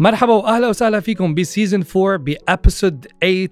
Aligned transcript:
مرحبا 0.00 0.32
وأهلا 0.32 0.68
وسهلا 0.68 1.00
فيكم 1.00 1.34
ب 1.34 1.41
season 1.41 1.84
4 1.96 2.16
ب 2.16 2.27
episode 2.27 3.06
8 3.20 3.48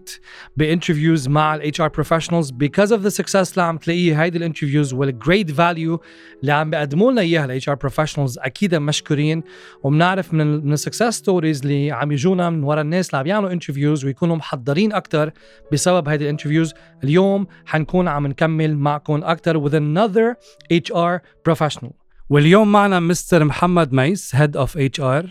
ب 0.57 0.63
interviews 0.63 1.29
مع 1.29 1.54
ال 1.55 1.80
HR 1.80 1.89
professionals 1.89 2.50
because 2.50 2.93
of 2.93 3.03
the 3.03 3.09
success 3.09 3.53
اللي 3.53 3.62
عم 3.62 3.77
تلاقيه 3.79 4.22
هيدي 4.22 4.39
ال 4.39 4.43
interviews 4.43 4.93
وال 4.93 5.09
great 5.09 5.50
value 5.50 6.00
اللي 6.40 6.53
عم 6.53 6.71
بيقدموا 6.71 7.12
لنا 7.12 7.21
إياها 7.21 7.45
ال 7.45 7.68
HR 7.68 7.75
professionals 7.75 8.39
أكيد 8.39 8.75
مشكورين. 8.75 9.43
وبنعرف 9.82 10.35
من 10.35 10.67
من 10.67 10.72
ال 10.73 10.78
success 10.78 11.14
stories 11.14 11.62
اللي 11.62 11.90
عم 11.90 12.12
يجونا 12.12 12.50
من 12.50 12.63
ورا 12.63 12.81
الناس 12.81 13.11
اللي 13.11 13.18
عم 13.18 13.26
يعملوا 13.26 13.53
interviews 13.53 14.04
ويكونوا 14.04 14.36
محضرين 14.36 14.93
أكثر 14.93 15.31
بسبب 15.72 16.08
هيدي 16.08 16.25
ال 16.25 16.29
interviews. 16.29 16.75
اليوم 17.04 17.46
حنكون 17.67 18.08
عم 18.08 18.26
نكمل 18.26 18.76
معكم 18.76 19.25
أكثر 19.25 19.68
with 19.68 19.72
another 19.72 20.36
HR 20.72 21.21
professional. 21.49 22.06
واليوم 22.30 22.72
معنا 22.72 23.00
Mr. 23.00 23.45
محمد 23.44 23.93
ميس 23.93 24.34
head 24.35 24.57
of 24.57 24.79
HR 24.79 25.26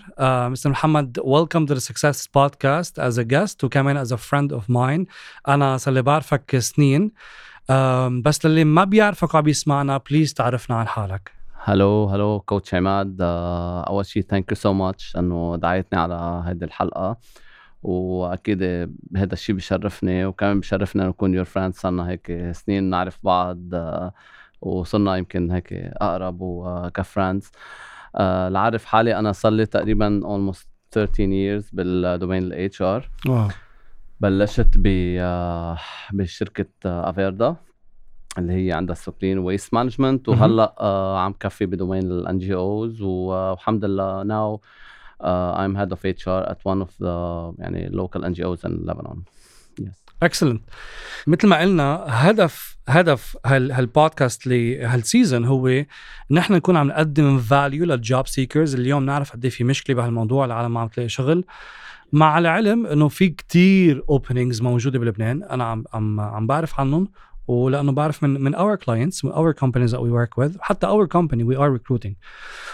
Mr. 0.50 0.70
محمد 0.70 1.20
welcome 1.24 1.66
to 1.66 1.74
the 1.74 1.80
success 1.80 2.28
podcast 2.28 3.00
as 3.00 3.20
a 3.20 3.24
guest 3.24 3.64
وكمان 3.64 3.98
as 3.98 4.14
a 4.14 4.16
friend 4.16 4.54
of 4.54 4.70
mine 4.70 5.06
أنا 5.48 5.78
صار 5.78 5.94
لي 5.94 6.02
بعرفك 6.02 6.60
سنين. 6.60 7.12
um, 7.72 7.74
بس 8.26 8.46
للي 8.46 8.64
ما 8.64 8.84
بيعرفك 8.84 9.34
وعم 9.34 9.44
بيسمعنا 9.44 9.98
please 9.98 10.34
تعرفنا 10.34 10.76
عن 10.76 10.88
حالك. 10.88 11.32
hello 11.64 12.06
hello 12.06 12.40
coach 12.40 12.74
عماد. 12.74 13.18
آه، 13.22 13.84
أول 13.84 14.06
شيء 14.06 14.24
thank 14.24 14.52
you 14.52 14.56
so 14.56 14.74
much 14.74 15.16
إنه 15.18 15.56
دعيتني 15.56 16.00
على 16.00 16.44
هذه 16.46 16.64
الحلقة. 16.64 17.18
وأكيد 17.84 18.64
هذا 19.16 19.34
الشيء 19.34 19.56
بشرفني 19.56 20.26
وكمان 20.26 20.60
بشرفنا 20.60 21.08
نكون 21.08 21.34
your 21.34 21.46
friend 21.46 21.76
صرنا 21.76 22.10
هيك 22.10 22.52
سنين 22.52 22.84
نعرف 22.84 23.20
بعض. 23.24 23.58
uh, 23.58 24.12
وصرنا 24.66 25.16
يمكن 25.18 25.52
هيك 25.52 25.74
أقرب 25.74 26.38
وك 26.42 26.66
friends 26.66 27.52
آه 28.16 28.50
لعرف 28.50 28.86
حالي 28.86 29.20
أنا 29.20 29.32
صار 29.32 29.52
لي 29.52 29.66
تقريبا 29.66 30.22
almost 30.24 30.66
13 30.92 31.24
years 31.24 31.66
بال 31.74 31.91
domain 31.91 32.44
ال 32.44 32.82
HR 32.82 33.10
بلشت 34.20 34.78
ب 34.78 34.88
آه 35.20 35.78
بشركة 36.14 36.70
افيردا 36.86 37.56
اللي 38.38 38.54
هي 38.68 38.74
عندها 38.74 38.96
سوبرين 38.96 39.40
waste 39.40 39.74
management 39.74 40.30
وهلأ 40.30 40.76
آه 40.80 41.20
عم 41.20 41.34
كفي 41.40 41.66
ب 41.66 42.04
domain 42.04 42.38
ال 42.38 42.54
NGOs 42.54 43.02
والحمد 43.02 43.86
لله 43.86 44.24
now 44.24 44.62
I'm 45.64 45.76
head 45.76 45.92
of 45.94 46.04
HR 46.04 46.44
at 46.52 46.60
one 46.64 46.82
of 46.82 46.92
the 47.00 47.16
يعني 47.60 47.90
local 47.90 48.22
NGOs 48.22 48.66
in 48.66 48.86
Lebanon. 48.86 49.20
Yes. 49.82 50.05
excellent 50.24 50.62
مثل 51.28 51.48
ما 51.48 51.60
قلنا 51.60 52.06
هدف 52.08 52.78
هدف 52.88 53.38
هال 53.46 53.72
هالبودكاست 53.72 54.48
لهال 54.48 54.80
season 54.80 55.46
هو 55.46 55.86
نحن 56.32 56.54
نكون 56.54 56.78
عم 56.78 56.88
نقدم 56.88 57.40
value 57.40 57.86
لل 57.86 58.02
job 58.02 58.28
seekers 58.28 58.76
اليوم 58.76 59.06
نعرف 59.06 59.32
قد 59.32 59.46
إيه 59.46 59.52
في 59.52 59.64
مشكلة 59.64 59.96
بهالموضوع 59.96 60.46
العالم 60.46 60.74
ما 60.74 60.80
عم 60.80 60.88
تلاقي 60.88 61.10
شغل. 61.10 61.46
مع 62.12 62.38
العلم 62.38 62.86
إنه 62.86 63.08
في 63.08 63.30
كتير 63.30 64.04
openings 64.10 64.62
موجودة 64.62 65.00
بلبنان. 65.00 65.44
أنا 65.44 65.64
عم 65.64 65.84
عم 65.94 66.20
عم 66.20 66.48
بعرف 66.48 66.80
عنهم. 66.80 67.08
ولأنه 67.48 67.92
بعرف 67.92 68.24
من 68.24 68.42
من 68.42 68.56
our 68.56 68.76
clients 68.76 69.26
من 69.26 69.32
our 69.32 69.52
companies 69.52 69.96
that 69.96 70.00
we 70.00 70.12
work 70.12 70.44
with 70.44 70.58
حتى 70.60 70.88
our 70.88 71.06
company 71.06 71.44
we 71.44 71.58
are 71.58 71.72
recruiting 71.72 72.16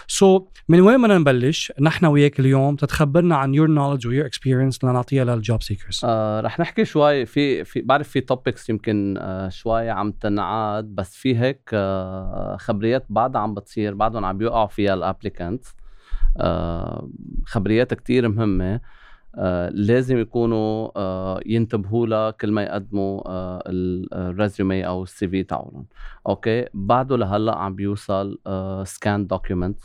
so 0.08 0.48
من 0.70 0.82
وين 0.82 1.02
بدنا 1.02 1.18
نبلش؟ 1.18 1.74
نحن 1.82 2.06
وياك 2.06 2.40
اليوم 2.40 2.76
تتخبرنا 2.76 3.36
عن 3.36 3.54
your 3.54 3.68
knowledge 3.68 4.08
و 4.08 4.11
your 4.11 4.26
experience 4.26 4.84
لنعطيها 4.84 5.26
لل 5.26 5.40
job 5.40 5.62
seekers 5.62 6.02
آه 6.04 6.42
رح 6.42 6.60
نحكي 6.60 6.86
شوي 6.86 7.26
في 7.26 7.64
في 7.64 7.82
بعرف 7.82 8.10
في 8.10 8.22
topics 8.22 8.70
يمكن 8.70 9.18
آه 9.18 9.50
شوي 9.50 9.90
عم 9.90 10.12
تنعاد 10.12 10.86
بس 10.86 11.16
في 11.16 11.40
هيك 11.40 11.70
آه 11.74 12.58
خبريات 12.60 13.06
بعدها 13.10 13.42
عم 13.42 13.54
بتصير 13.54 13.94
بعدهم 13.94 14.26
عم 14.26 14.38
بيوقعوا 14.38 14.68
فيها 14.68 14.94
ال 14.94 15.01
applicant 15.01 15.66
آه 16.38 17.10
خبريات 17.46 17.94
كتير 17.94 18.28
مهمة. 18.28 18.81
لازم 19.72 20.18
يكونوا 20.18 20.92
آه 20.96 21.40
ينتبهوا 21.46 22.08
لها 22.08 22.31
كل 22.31 22.52
ما 22.52 22.64
يقدموا 22.64 23.22
آه 23.28 23.64
ال 24.14 24.24
resume 24.24 24.88
أو 24.88 25.03
ال 25.03 25.28
CV 25.28 25.44
تاعهم. 25.44 25.86
okay؟ 26.28 26.66
بعده 26.74 27.18
لهلأ 27.18 27.56
عم 27.56 27.75
بيوصل 27.75 28.40
scanned 28.86 29.28
document 29.28 29.80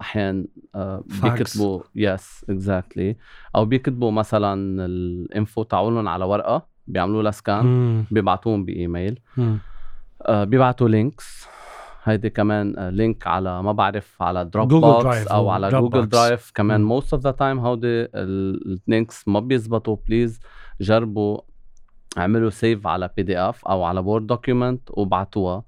أحيانا 0.00 0.44
آه 0.74 1.04
بيكتبوا 1.22 1.80
yes 1.94 2.46
exactly 2.50 3.16
أو 3.56 3.64
بيكتبوا 3.64 4.10
مثلا 4.10 4.84
ال 4.86 5.01
info 5.01 5.62
تاعولهم 5.62 6.08
على 6.08 6.24
ورقة 6.24 6.66
بيعملوا 6.86 7.22
لها 7.22 7.30
scan 7.30 8.04
بيبعتوهم 8.10 8.64
بإيميل. 8.64 9.20
آه 10.22 10.44
بيبعتوا 10.44 10.88
links 10.88 11.46
هيدي 12.08 12.30
كمان 12.30 12.88
link 12.88 13.26
على 13.26 13.62
ما 13.62 13.72
بعرف 13.72 14.22
على 14.22 14.44
Dropbox 14.44 15.26
أو 15.26 15.48
على 15.48 15.68
Google 15.68 16.08
Drive 16.08 16.52
كمان. 16.54 16.84
most 16.84 17.14
of 17.14 17.22
the 17.22 17.30
time 17.30 17.58
هودي 17.58 18.08
ال 18.14 18.33
links 18.33 19.28
ما 19.28 19.40
بيزبطوا. 19.40 19.96
please 20.08 20.40
جربوا 20.80 21.40
اعملوا 22.18 22.50
save 22.50 22.86
على 22.86 23.10
PDF 23.16 23.64
أو 23.64 23.84
على 23.84 24.00
Word 24.00 24.26
document 24.26 24.80
وبعتوها. 24.90 25.62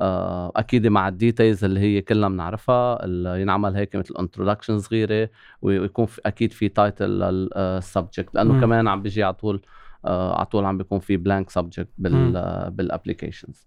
آه، 0.00 0.52
أكيد 0.56 0.86
مع 0.86 1.08
ال 1.08 1.15
details 1.15 1.64
اللي 1.64 1.80
هي 1.80 2.00
كلنا 2.00 2.28
بنعرفها 2.28 3.04
اللي 3.04 3.40
ينعمل 3.40 3.76
هيك 3.76 3.96
مثل 3.96 4.14
introduction 4.18 4.78
صغيرة 4.78 5.30
ويكون 5.62 6.06
في 6.06 6.20
أكيد 6.26 6.52
في 6.52 6.68
title 6.68 7.10
لل 7.10 7.38
subject 7.38 8.34
لأنه 8.34 8.60
كمان 8.60 8.88
عم 8.88 9.02
بيجي 9.02 9.22
على 9.22 9.34
طول 9.34 9.62
آه، 10.04 10.36
على 10.36 10.46
طول 10.46 10.64
عم 10.64 10.78
بيكون 10.78 10.98
في 10.98 11.16
blank 11.16 11.50
subject 11.50 11.88
بال 11.98 12.22
applications 12.22 13.66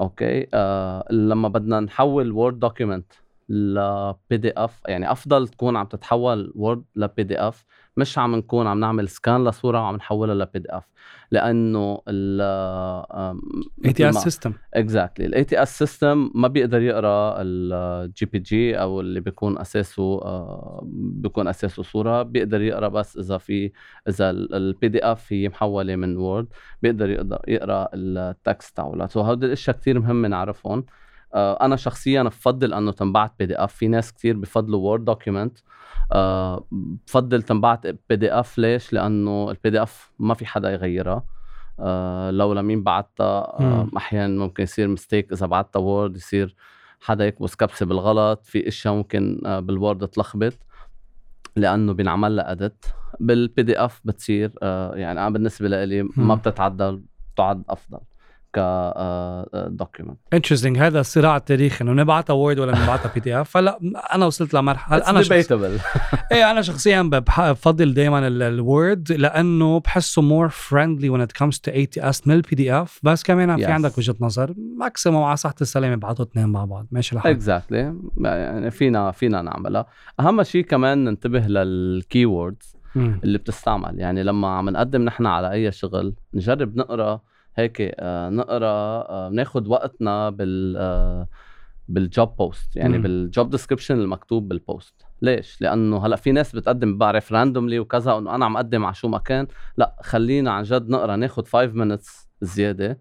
okay؟ 0.00 0.46
آه 0.54 1.04
لما 1.10 1.48
بدنا 1.48 1.80
نحول 1.80 2.32
Word 2.32 2.58
document 2.58 3.12
ل 3.48 4.36
PDF 4.36 4.82
يعني 4.88 5.12
أفضل 5.12 5.48
تكون 5.48 5.76
عم 5.76 5.86
تتحول 5.86 6.52
Word 6.56 6.84
ل 6.96 7.22
PDF 7.22 7.64
مش 7.96 8.18
عم 8.18 8.34
نكون 8.34 8.66
عم 8.66 8.80
نعمل 8.80 9.08
scan 9.08 9.44
لصورة 9.44 9.80
وعم 9.80 9.96
نحولها 9.96 10.34
ل 10.34 10.58
PDF 10.58 10.84
لأنه 11.30 12.02
ال 12.08 12.40
ATS 13.84 14.14
system 14.14 14.52
exactly 14.74 15.26
ال 15.26 15.44
ATS 15.44 15.78
system 15.78 16.30
ما 16.34 16.48
بيقدر 16.48 16.82
يقرأ 16.82 17.34
ال 17.38 18.26
JPG 18.26 18.80
أو 18.80 19.00
اللي 19.00 19.20
بيكون 19.20 19.58
أساسه 19.58 20.20
uh, 20.20 20.84
بيكون 20.92 21.48
أساسه 21.48 21.82
صورة. 21.82 22.22
بيقدر 22.22 22.60
يقرأ 22.60 22.88
بس 22.88 23.16
إذا 23.16 23.38
في 23.38 23.72
إذا 24.08 24.30
ال 24.30 24.88
PDF 24.88 25.32
هي 25.32 25.48
محولة 25.48 25.96
من 25.96 26.16
Word 26.16 26.46
بيقدر 26.82 27.10
يقدر 27.10 27.40
يقرأ 27.48 27.88
ال 27.94 28.10
text 28.10 28.76
تاعولها 28.76 29.06
so 29.06 29.20
هودي 29.20 29.46
الأشياء 29.46 29.76
كثير 29.76 30.00
مهم 30.00 30.26
نعرفهم. 30.26 30.78
آه، 30.78 31.03
أنا 31.34 31.76
شخصيا 31.76 32.22
بفضل 32.22 32.74
أنه 32.74 32.92
تنبعت 32.92 33.34
PDF 33.38 33.74
في 33.74 33.88
ناس 33.88 34.12
كثير 34.12 34.36
بفضلوا 34.36 34.80
Word 34.80 35.04
document 35.04 35.58
أه 36.12 36.64
بفضل 37.06 37.42
تنبعت 37.42 37.86
PDF 37.86 38.58
ليش؟ 38.58 38.92
لأنه 38.92 39.50
ال 39.50 39.70
PDF 39.70 40.12
ما 40.18 40.34
في 40.34 40.46
حدا 40.46 40.72
يغيرها 40.72 41.24
أه 41.80 42.30
لو 42.30 42.52
لمين 42.52 42.82
بعتها 42.82 43.56
أحيانا 43.96 44.40
ممكن 44.40 44.62
يصير 44.62 44.88
mistake 44.88 45.32
إذا 45.32 45.46
بعتها 45.46 45.80
Word 45.80 46.16
يصير 46.16 46.56
حدا 47.00 47.26
يكبس 47.26 47.56
كبسه 47.56 47.86
بالغلط. 47.86 48.44
في 48.44 48.68
إشياء 48.68 48.94
ممكن 48.94 49.40
بال 49.44 49.65
Word 49.65 50.08
تلخبط. 50.08 50.52
لأنه 51.56 51.92
بينعمل 51.92 52.36
لها 52.36 52.52
edit 52.52 52.86
بال 53.20 53.62
PDF 53.62 54.00
بتصير 54.04 54.52
يعني 54.94 55.20
أنا 55.20 55.30
بالنسبة 55.30 55.84
لي 55.84 56.02
ما 56.16 56.34
بتتعدل 56.34 57.02
تعد 57.36 57.62
أفضل. 57.68 57.98
ك 58.54 58.58
document 59.68 60.18
interesting 60.32 60.78
هذا 60.78 61.00
الصراع 61.00 61.36
التاريخي 61.36 61.84
إنه 61.84 61.92
نبعتها 61.92 62.34
Word 62.34 62.58
ولا 62.58 62.82
نبعتها 62.82 63.10
PDF 63.14 63.56
هلا 63.56 63.78
أنا 64.14 64.26
وصلت 64.26 64.54
لمرحله 64.54 65.10
أنا 65.10 65.22
debatable 65.22 65.78
إيه 66.32 66.50
أنا 66.50 66.62
شخصيا 66.62 67.02
بفضل 67.02 67.94
دائما 67.94 68.28
ال 68.28 68.45
Word 68.45 69.12
لأنه 69.12 69.80
بحسه 69.80 70.22
more 70.22 70.48
friendly 70.48 71.08
when 71.08 71.20
it 71.20 71.32
comes 71.32 71.58
to 71.58 71.70
ATS 71.70 72.26
من 72.26 72.34
ال 72.34 72.56
PDF 72.56 73.00
بس 73.02 73.22
كمان 73.22 73.56
في 73.56 73.64
عندك 73.64 73.98
وجهة 73.98 74.16
نظر. 74.20 74.54
maximum 74.78 75.22
على 75.22 75.36
صحه 75.36 75.54
السلامة 75.60 75.92
يبعثوا 75.92 76.24
اثنين 76.24 76.48
مع 76.48 76.64
بعض. 76.64 76.86
ماشي 76.90 77.16
الحال 77.16 77.32
exactly 77.32 77.94
يعني 78.20 78.70
فينا 78.70 79.10
فينا 79.10 79.42
نعملها. 79.42 79.86
أهم 80.20 80.42
شيء 80.42 80.64
كمان 80.64 81.04
ننتبه 81.04 81.40
لل 81.40 82.26
keywords 82.26 82.76
اللي 82.96 83.38
بتستعمل. 83.38 83.98
يعني 83.98 84.22
لما 84.22 84.48
عم 84.48 84.70
نقدم 84.70 85.02
نحن 85.02 85.26
على 85.26 85.52
أي 85.52 85.72
شغل 85.72 86.14
نجرب 86.34 86.76
نقرأ 86.76 87.20
هيك 87.56 87.76
آه 87.80 88.28
نقرا 88.30 88.68
آه 89.08 89.28
ناخذ 89.32 89.68
وقتنا 89.68 90.30
بال 90.30 90.76
آه 90.76 91.28
بال 91.88 92.07
job 92.07 92.36
post 92.36 92.76
يعني 92.76 92.98
بال 92.98 93.19
job 93.19 93.50
description 93.50 93.98
المكتوب 94.00 94.48
بال 94.48 94.63
post 94.63 94.94
ليش؟ 95.22 95.60
لأنه 95.60 96.06
هلأ 96.06 96.16
في 96.16 96.32
ناس 96.32 96.56
بتقدم 96.56 96.98
بعرف 96.98 97.32
randomly 97.32 97.78
وكذا 97.78 98.18
انه 98.18 98.34
أنا 98.34 98.44
عم 98.44 98.56
أقدم 98.56 98.84
على 98.84 98.94
شو 98.94 99.08
ما 99.08 99.18
كان. 99.18 99.46
لأ 99.76 99.96
خلينا 100.02 100.50
عن 100.52 100.62
جد 100.62 100.88
نقرا 100.88 101.16
ناخذ 101.16 101.44
5 101.44 101.66
minutes 101.66 102.28
زيادة 102.40 103.00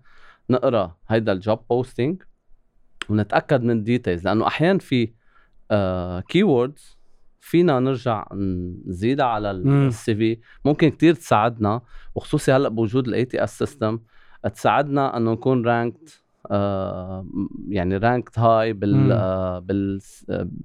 نقرا 0.50 0.98
هيدا 1.08 1.32
ال 1.32 1.39
job 1.39 1.60
posting 1.70 2.24
ونتأكد 3.10 3.64
من 3.64 3.72
ال 3.72 3.79
details 3.79 4.26
لأنه 4.26 4.48
أحيانا 4.48 4.80
في 4.80 5.14
keywords 6.30 6.98
فينا 7.40 7.80
نرجع 7.80 8.28
نزيدها 8.86 9.26
على 9.26 9.52
ال 9.52 10.16
CV 10.16 10.40
ممكن 10.66 10.90
كتير 10.90 11.14
تساعدنا 11.14 11.82
وخصوصي 12.16 12.52
هلأ 12.52 12.70
بوجود 12.70 13.08
ال 13.08 13.26
ATS 13.26 13.58
system 13.58 14.00
تساعدنا 14.48 15.18
أنه 15.18 15.32
نكون 15.32 15.66
ranked 15.66 16.24
آه 16.52 17.26
يعني 17.70 17.98
ranked 17.98 18.40
هاي 18.40 18.74
بال. 18.74 19.12
آه 19.12 19.60
بال 19.60 20.00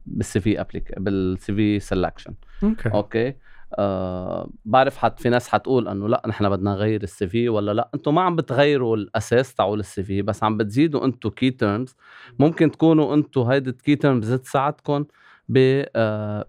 بال 0.06 0.40
CV 0.40 0.60
applic 0.60 0.98
بال 0.98 1.54
CV 1.54 1.80
selection 1.80 2.32
okay. 2.64 2.88
okay؟ 2.94 3.34
آه 3.78 4.50
بعرف 4.64 4.96
حتى 4.96 5.20
في 5.20 5.28
ناس 5.28 5.48
حتقول 5.48 5.88
أنه 5.88 6.08
لا 6.08 6.22
نحن 6.26 6.48
بدنا 6.48 6.70
نغير 6.70 7.02
ال 7.02 7.28
CV 7.28 7.48
ولا 7.48 7.74
لا؟ 7.74 7.90
أنتم 7.94 8.14
ما 8.14 8.20
عم 8.22 8.36
بتغيروا 8.36 8.96
الأساس 8.96 9.54
تاعول 9.54 9.80
ال 9.80 10.02
CV 10.02 10.22
بس 10.22 10.42
عم 10.44 10.56
بتزيدوا 10.56 11.04
أنتم 11.04 11.30
key 11.30 11.50
terms 11.50 11.96
ممكن 12.38 12.70
تكونوا 12.70 13.14
أنتم 13.14 13.40
هيدي 13.40 13.70
ال 13.70 13.77
key 13.77 13.96
terms 13.96 14.32
تساعدكم 14.32 15.04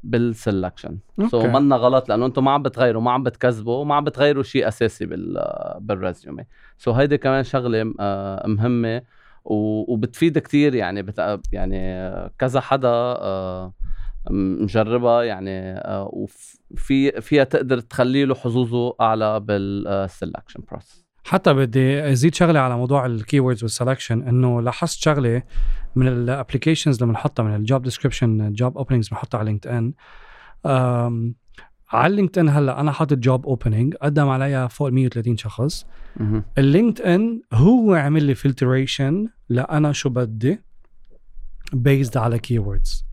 بال 0.04 0.21
selection 0.21 0.98
so. 1.28 1.48
منا 1.48 1.76
غلط 1.76 2.10
لأنه 2.10 2.26
أنتم 2.26 2.44
ما 2.44 2.52
عم 2.52 2.64
بتغيروا 2.64 3.02
ما 3.02 3.12
عم 3.12 3.24
بتكذبوا 3.24 3.86
ما 3.86 3.96
عم 3.96 4.04
بتغيروا 4.04 4.44
شيء 4.44 4.68
أساسي 4.68 5.06
بال 5.06 5.38
آه، 5.38 5.78
بال 5.82 5.97
resume 5.97 6.44
so 6.78 6.92
هيدي 6.92 7.18
كمان 7.18 7.44
شغلة 7.44 7.94
آه 8.00 8.48
مهمة 8.48 9.02
و- 9.46 9.94
وبتفيد 9.94 10.38
كتير 10.40 10.76
يعني 10.76 11.02
بت... 11.02 11.40
يعني 11.52 11.92
آه، 11.94 12.32
كذا 12.40 12.60
حدا 12.62 12.88
آه 12.90 13.74
مجربها 14.30 15.24
يعني 15.24 15.72
آه، 15.78 16.10
وفي 16.14 17.22
فيها 17.22 17.44
تقدر 17.44 17.80
تخلي 17.80 18.26
له 18.26 18.36
حظوظه 18.36 18.96
أعلى 19.02 19.40
بال 19.40 19.62
selection 19.62 20.64
process 20.72 21.09
حتى 21.30 21.54
بدي 21.54 22.12
أزيد 22.12 22.36
شغلة 22.36 22.60
على 22.60 22.78
موضوع 22.78 23.06
ال 23.06 23.12
keywords 23.12 23.64
وال 23.64 23.74
selection 23.74 24.22
إنه 24.22 24.62
لاحظت 24.62 25.00
شغلة 25.00 25.44
من 25.96 26.08
ال 26.08 26.14
applications 26.14 26.96
اللي 26.96 27.08
بنحطها 27.14 27.44
من 27.44 27.56
ال 27.56 27.63
job 27.63 27.84
description 27.84 28.54
job 28.54 28.78
openings 28.78 29.10
بنحطها 29.10 29.38
على 29.38 29.50
LinkedIn 29.50 29.94
على 31.92 32.16
LinkedIn 32.16 32.50
هلأ 32.50 32.80
أنا 32.80 32.92
حاطط 32.92 33.18
job 33.18 33.46
opening 33.46 33.96
قدم 33.96 34.28
عليها 34.30 34.68
فوق 34.68 34.88
ال 34.88 34.94
130 34.94 35.38
شخص. 35.38 35.86
ال 36.58 37.02
LinkedIn 37.02 37.42
هو 37.54 37.94
عمل 37.94 38.24
لي 38.24 38.36
filtration 38.36 39.28
لأنا 39.50 39.92
شو 39.92 40.10
بدي 40.10 40.62
based 41.74 42.18
على 42.18 42.40
keywords 42.40 43.06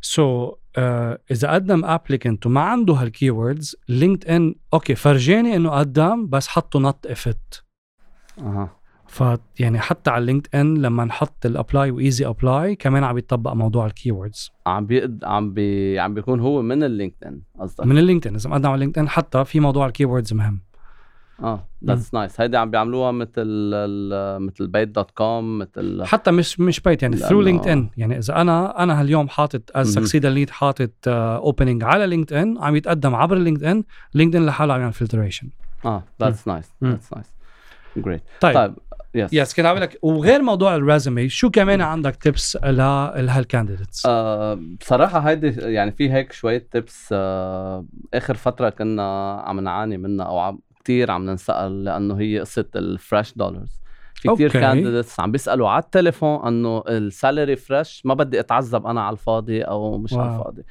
so 0.00 0.50
so, 0.50 0.54
إذا 1.30 1.50
قدم 1.50 1.84
applicant 1.84 2.46
وما 2.46 2.60
عنده 2.60 2.94
هال 2.94 3.76
keywords 3.88 4.28
LinkedIn 4.28 4.54
okay 4.74 4.94
فرجاني 4.94 5.56
إنه 5.56 5.70
قدم 5.70 6.26
بس 6.28 6.48
حطه 6.48 6.78
not 6.78 7.06
fit 7.06 7.64
أها. 8.38 8.70
ف 9.06 9.22
يعني 9.58 9.78
حتى 9.78 10.10
على 10.10 10.26
LinkedIn 10.26 10.74
لما 10.78 11.04
نحط 11.04 11.46
ال 11.46 11.53
apply 11.53 11.90
و 11.90 11.97
easy 11.97 12.26
apply 12.26 12.76
كمان 12.76 13.04
عم 13.04 13.18
يطبق 13.18 13.52
موضوع 13.52 13.86
ال 13.86 13.93
keywords 13.93 14.50
عم 14.66 14.86
بيقد 14.86 15.24
عم 15.24 15.52
بي 15.52 15.98
عم 15.98 16.14
بيكون 16.14 16.40
هو 16.40 16.62
من 16.62 16.82
ال 16.82 16.89
LinkedIn 16.89 17.42
قصدك؟ 17.60 17.86
من 17.86 17.98
ال 17.98 18.28
LinkedIn 18.28 18.34
إذا 18.34 18.50
مقدم 18.50 18.70
على 18.70 18.80
LinkedIn 18.80 19.08
حتى 19.08 19.44
في 19.44 19.60
موضوع 19.60 19.86
ال 19.86 19.91
keywords 19.91 20.34
مهم. 20.34 20.60
آه 21.42 21.68
that's 21.84 22.14
nice 22.14 22.40
هيدي 22.40 22.56
عم 22.56 22.70
بيعملوها 22.70 23.12
مثل 23.12 23.44
مثل 24.38 24.66
Bayt.com 24.66 25.58
مثل 25.58 26.04
حتى 26.04 26.30
مش 26.30 26.60
مش 26.60 26.80
Bayt 26.80 27.02
يعني 27.02 27.16
through 27.16 27.42
LinkedIn 27.42 27.88
يعني 27.96 28.18
إذا 28.18 28.36
أنا 28.40 28.82
أنا 28.82 29.00
هاليوم 29.00 29.28
حاطط 29.28 29.62
as. 29.74 29.94
Succeed 29.94 30.26
Lead 30.26 30.50
حاطط 30.50 30.90
opening 31.08 31.84
على 31.84 32.06
LinkedIn 32.06 32.58
عم 32.58 32.76
يتقدم 32.76 33.14
عبر 33.14 33.36
LinkedIn 33.36 33.84
LinkedIn 34.14 34.46
لحاله 34.46 34.74
عم 34.74 34.80
يعمل 34.80 34.92
filtration 34.92 35.48
آه 35.84 36.02
that's 36.20 36.48
nice. 36.48 36.72
that's 36.84 37.12
nice 37.12 37.26
great 37.96 38.22
طيب, 38.40 38.54
طيب 38.54 38.74
yes 39.14 39.32
yes 39.32 39.54
كنت 39.54 39.66
عم 39.66 39.78
لك 39.78 39.98
وغير 40.02 40.42
موضوع 40.42 40.76
ال 40.76 40.83
resume 40.83 41.28
شو 41.28 41.50
كمان 41.50 41.80
عندك 41.80 42.16
tips 42.16 42.56
لهال 42.56 42.91
candidates 42.91 44.06
آه 44.06 44.58
بصراحة 44.80 45.18
هيدي 45.18 45.48
يعني 45.60 45.92
في 45.92 46.12
هيك 46.12 46.32
شوية 46.32 46.68
tips 46.70 47.08
آه 47.12 47.84
آخر 48.14 48.34
فترة 48.34 48.68
كنا 48.70 49.32
عم 49.46 49.60
نعاني 49.60 49.98
منها 49.98 50.26
أو 50.26 50.38
عم 50.38 50.58
كتير 50.84 51.10
عم 51.10 51.26
ننسأل 51.26 51.84
لأنه 51.84 52.14
هي 52.20 52.40
قصة 52.40 52.64
ال 52.76 52.85
fresh 52.85 53.32
dollars 53.36 53.80
في 54.14 54.28
كتير. 54.34 54.50
candidates 54.50 55.20
عم 55.20 55.32
بيسألوا 55.32 55.68
على 55.68 55.82
التليفون 55.82 56.46
أنه 56.46 56.82
ال 56.88 56.98
salary 56.98 57.56
fresh 57.56 58.02
ما 58.06 58.14
بدي 58.14 58.40
أتعذب 58.40 58.86
أنا 58.86 59.02
على 59.02 59.12
الفاضي 59.12 59.62
أو 59.62 59.98
مش 59.98 60.12
على 60.14 60.22
واو. 60.22 60.38
الفاضي 60.38 60.62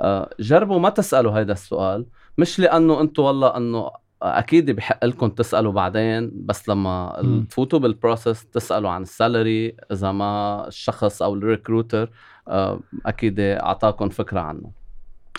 آه 0.00 0.30
جربوا 0.40 0.78
ما 0.78 0.88
تسألوا 0.88 1.38
هيدا 1.38 1.52
السؤال 1.52 2.06
مش 2.38 2.58
لأنه 2.60 3.00
أنتوا 3.00 3.26
والله 3.26 3.56
أنه 3.56 3.90
أكيد 4.22 4.70
بحق 4.70 5.04
لكم 5.04 5.28
تسألوا 5.28 5.72
بعدين 5.72 6.30
بس 6.34 6.68
لما 6.68 7.20
مم. 7.22 7.46
تفوتوا 7.50 7.78
بال 7.78 7.93
process 7.93 8.46
تسألوا 8.46 8.90
عن 8.90 9.02
ال 9.02 9.13
salary 9.13 9.76
إذا 9.92 10.12
ما 10.12 10.64
الشخص 10.68 11.22
أو 11.22 11.34
ال 11.34 11.42
recruiter 11.42 12.10
آه، 12.48 12.80
أكيد 13.06 13.40
أعطاكم 13.40 14.08
فكرة 14.08 14.40
عنه 14.40 14.70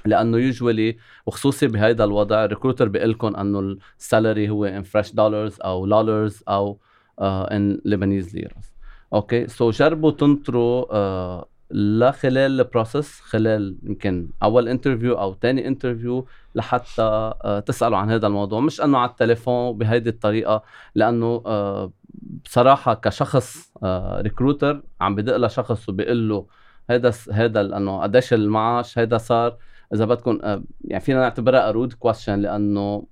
لأنه 0.08 0.38
usually 0.38 0.98
وخصوصي 1.26 1.68
بهيدا 1.68 2.04
الوضع 2.04 2.46
ال 2.46 2.50
recruiter 2.50 2.88
بيقول 2.88 3.10
لكم 3.12 3.36
إنه 3.36 3.78
ال 4.00 4.07
salary 4.07 4.50
هو 4.50 4.66
in 4.66 4.84
fresh 4.84 5.14
dollars 5.14 5.58
أو 5.62 5.86
lollars 5.86 6.44
أو 6.50 6.80
in 7.20 7.82
Lebanese 7.86 8.36
liras 8.36 8.78
okay 9.14 9.48
so 9.48 9.72
جربوا 9.72 10.12
تنطروا 10.12 10.96
آه، 10.96 11.50
لا 11.72 12.12
خلال 12.12 12.60
ال 12.62 12.69
process 12.69 13.20
خلال 13.20 13.78
يمكن 13.84 14.30
أول 14.44 14.68
interview 14.68 15.14
أو 15.14 15.34
تاني 15.34 15.68
interview 15.68 16.28
لحتى 16.56 17.02
آه، 17.44 17.60
تسألوا 17.60 17.98
عن 17.98 18.12
هذا 18.12 18.28
الموضوع. 18.28 18.60
مش 18.60 18.82
إنه 18.82 18.98
على 18.98 19.10
التليفون 19.10 19.78
بهيدي 19.78 20.10
الطريقة 20.10 20.64
لأنه 20.96 21.44
آه، 21.46 21.92
بصراحة 22.46 22.94
كشخص 22.94 23.74
recruiter 24.22 24.84
عم 25.02 25.16
بدق 25.16 25.38
لشخص 25.38 25.90
وبيقول 25.90 26.30
له 26.30 26.48
هذا 26.90 27.14
هذا 27.32 27.64
لأنه 27.64 28.02
قديش 28.02 28.34
المعاش 28.34 29.00
هذا 29.00 29.18
صار. 29.18 29.58
إذا 29.94 30.06
بدكم 30.06 30.40
آه، 30.44 30.64
يعني 30.82 31.04
فينا 31.04 31.20
نعتبرها 31.20 31.72
rude 31.72 31.94
question 31.94 32.40
لأنه 32.40 33.04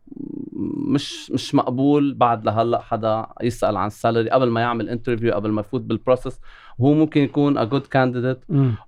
مش 0.88 1.31
مش 1.31 1.56
مقبول 1.56 2.13
بعد 2.13 2.45
لهلأ 2.45 2.80
حدا 2.81 3.27
يسأل 3.42 3.77
عن 3.77 3.88
ال 3.88 3.94
salary 3.94 4.30
قبل 4.30 4.50
ما 4.50 4.62
يعمل 4.62 4.89
interview 4.89 5.33
قبل 5.33 5.51
ما 5.51 5.62
يفوت 5.62 5.81
بال 5.81 5.94
process 5.94 6.39
وهو 6.80 6.94
ممكن 6.94 7.22
يكون 7.22 7.57
a 7.57 7.63
good 7.63 7.81
candidate 7.88 8.39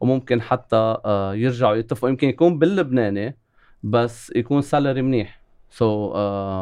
وممكن 0.02 0.42
حتى 0.42 0.98
آه، 1.06 1.34
يرجعوا 1.34 1.76
يتفقوا. 1.76 2.10
يمكن 2.10 2.28
يكون 2.30 2.60
باللبناني 2.60 3.38
بس 3.84 4.32
يكون 4.36 4.62
salary 4.62 5.02
منيح. 5.02 5.42
so 5.70 6.10
so, 6.10 6.14
uh, 6.14 6.18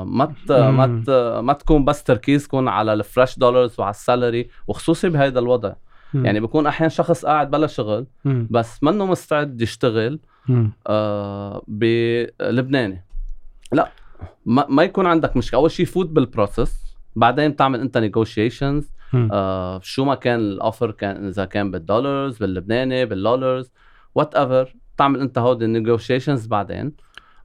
ما 0.10 0.26
ت- 0.48 0.52
ما. 0.52 1.04
ت- 1.08 1.40
ما 1.44 1.54
تكون 1.54 1.86
بس 1.86 2.04
تركيزكم 2.04 2.70
على 2.70 2.94
ال 2.94 3.01
fresh 3.01 3.40
dollars 3.40 3.80
وعلى 3.80 3.90
ال 3.90 3.98
salary 3.98 4.50
وخصوصي 4.68 5.10
بهذا 5.10 5.40
الوضع. 5.40 5.74
يعني 6.16 6.40
بكون 6.40 6.68
أحيانا 6.68 6.90
شخص 6.90 7.26
قاعد 7.26 7.52
بلا 7.52 7.68
شغل 7.68 8.08
بس 8.26 8.84
منه 8.84 9.06
مستعد 9.06 9.62
يشتغل 9.62 10.20
آه 10.88 11.64
بلبناني. 11.68 13.06
لا 13.72 13.92
ما, 14.46 14.66
ما 14.70 14.84
يكون 14.84 15.06
عندك 15.06 15.38
مشكلة. 15.38 15.60
أول 15.60 15.72
شيء 15.72 15.86
فوت 15.86 16.10
بال 16.10 16.29
process 16.29 16.96
بعدين 17.16 17.52
بتعمل 17.52 17.80
أنت 17.80 17.98
negotiations 17.98 18.92
آه 19.32 19.80
شو 19.84 20.06
ما 20.06 20.16
كان 20.16 20.40
ال 20.40 20.48
offer 20.48 20.92
كان 20.92 21.28
إذا 21.28 21.46
كان 21.46 21.72
بال 21.72 21.86
dollars 21.86 22.38
باللبناني 22.38 23.06
بال 23.06 23.20
dollars 23.20 23.72
whatever 24.16 24.76
تعمل 24.98 25.20
أنت 25.20 25.38
هودي 25.38 25.66
ال 25.66 25.72
negotiations 25.72 26.48
بعدين. 26.48 26.92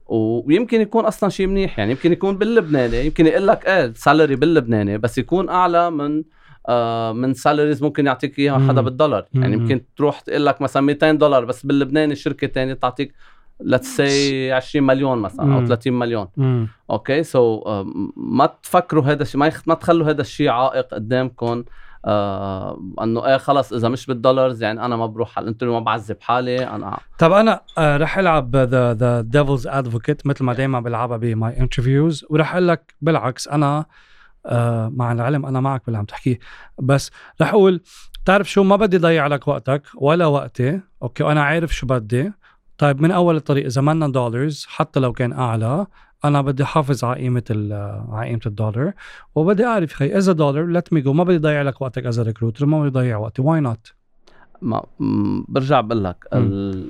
ويمكن 0.05 0.81
يكون 0.81 1.05
أصلا 1.05 1.29
شيء 1.29 1.47
منيح 1.47 1.79
يعني 1.79 1.91
يمكن 1.91 2.11
يكون 2.11 2.37
باللبناني 2.37 3.05
يمكن 3.05 3.25
يقول 3.25 3.47
لك 3.47 3.65
إيه 3.65 3.85
ال 3.85 3.92
salary 3.92 4.35
باللبناني 4.35 4.97
بس 4.97 5.17
يكون 5.17 5.49
أعلى 5.49 5.91
من 5.91 6.23
من 7.13 7.33
salaries 7.33 7.83
ممكن 7.83 8.05
يعطيك 8.05 8.39
إياها 8.39 8.59
حدا 8.59 8.81
مم. 8.81 8.81
بالدولار 8.81 9.25
يعني 9.33 9.57
مم. 9.57 9.61
يمكن 9.61 9.85
تروح 9.97 10.19
تقول 10.19 10.45
لك 10.45 10.61
مثلا 10.61 10.83
200 10.83 11.11
دولار 11.11 11.45
بس 11.45 11.65
باللبناني 11.65 12.15
شركة 12.15 12.47
تانية 12.47 12.73
تعطيك 12.73 13.13
let's 13.59 13.97
say 13.97 14.51
20 14.51 14.85
مليون 14.87 15.17
مثلا 15.17 15.53
أو 15.53 15.59
مم. 15.59 15.65
30 15.65 15.93
مليون 15.93 16.27
okay 16.89 17.23
so 17.23 17.63
ما 18.15 18.45
تفكروا 18.63 19.03
هذا 19.03 19.21
الشيء 19.21 19.39
ما 19.39 19.47
يخ... 19.47 19.61
ما 19.67 19.73
تخلوا 19.73 20.09
هذا 20.09 20.21
الشيء 20.21 20.49
عائق 20.49 20.93
قدامكم 20.93 21.63
آه 22.05 22.81
إنه 23.03 23.25
إيه 23.25 23.37
خلص 23.37 23.73
إذا 23.73 23.89
مش 23.89 24.05
بال 24.05 24.18
dollars 24.18 24.63
يعني 24.63 24.85
أنا 24.85 24.95
ما 24.95 25.05
بروح 25.05 25.37
على 25.37 25.43
ال 25.43 25.46
interview 25.46 25.73
ما 25.73 25.79
بعذب 25.79 26.17
حالي 26.21 26.67
أنا 26.67 26.99
طب 27.19 27.31
أنا 27.31 27.61
آه 27.77 27.97
رح 27.97 28.17
ألعب 28.17 28.55
the 28.55 28.93
the 28.93 29.21
devil's 29.21 29.67
advocate 29.67 30.27
مثل 30.27 30.43
ما 30.43 30.53
دائما 30.53 30.79
بلعبها 30.79 31.17
ب 31.17 31.31
my 31.31 31.59
interviews 31.59 32.25
ورح 32.29 32.53
أقول 32.53 32.67
لك 32.67 32.93
بالعكس 33.01 33.47
أنا 33.47 33.77
آه 33.77 33.85
مع 34.89 35.11
العلم 35.11 35.45
أنا 35.45 35.59
معك 35.59 35.85
باللي 35.85 35.97
عم 35.97 36.05
تحكيه. 36.05 36.39
بس 36.79 37.11
رح 37.41 37.49
أقول 37.49 37.81
بتعرف 38.23 38.51
شو؟ 38.51 38.63
ما 38.63 38.75
بدي 38.75 38.97
ضيع 38.97 39.27
لك 39.27 39.47
وقتك 39.47 39.83
ولا 39.95 40.25
وقتي. 40.25 40.81
okay 41.03 41.23
وأنا 41.23 41.43
عارف 41.43 41.75
شو 41.75 41.87
بدي. 41.87 42.31
طيب 42.77 43.01
من 43.01 43.11
أول 43.11 43.35
الطريق 43.35 43.65
إذا 43.65 43.81
منا 43.81 44.07
dollars 44.07 44.65
حتى 44.69 44.99
لو 44.99 45.13
كان 45.13 45.33
أعلى 45.33 45.85
أنا 46.25 46.41
بدي 46.41 46.63
أحافظ 46.63 47.03
على 47.03 47.21
قيمة 47.21 47.43
على 48.11 48.27
قيمة 48.27 48.41
الدولار 48.45 48.93
وبدي 49.35 49.65
أعرف 49.65 49.93
خي 49.93 50.17
إذا 50.17 50.31
دولار 50.31 50.65
let 50.65 50.93
me 50.93 51.01
go 51.01 51.13
ما 51.13 51.23
بدي 51.23 51.37
ضيع 51.37 51.61
لك 51.61 51.81
وقتك 51.81 52.05
as 52.05 52.19
recruiter 52.19 52.65
ما 52.65 52.79
بدي 52.79 52.89
ضيع 52.89 53.17
وقتي. 53.17 53.41
why 53.41 53.59
not 53.59 53.93
ما 54.61 54.83
برجع 55.49 55.81
بقول 55.81 56.03
لك 56.03 56.27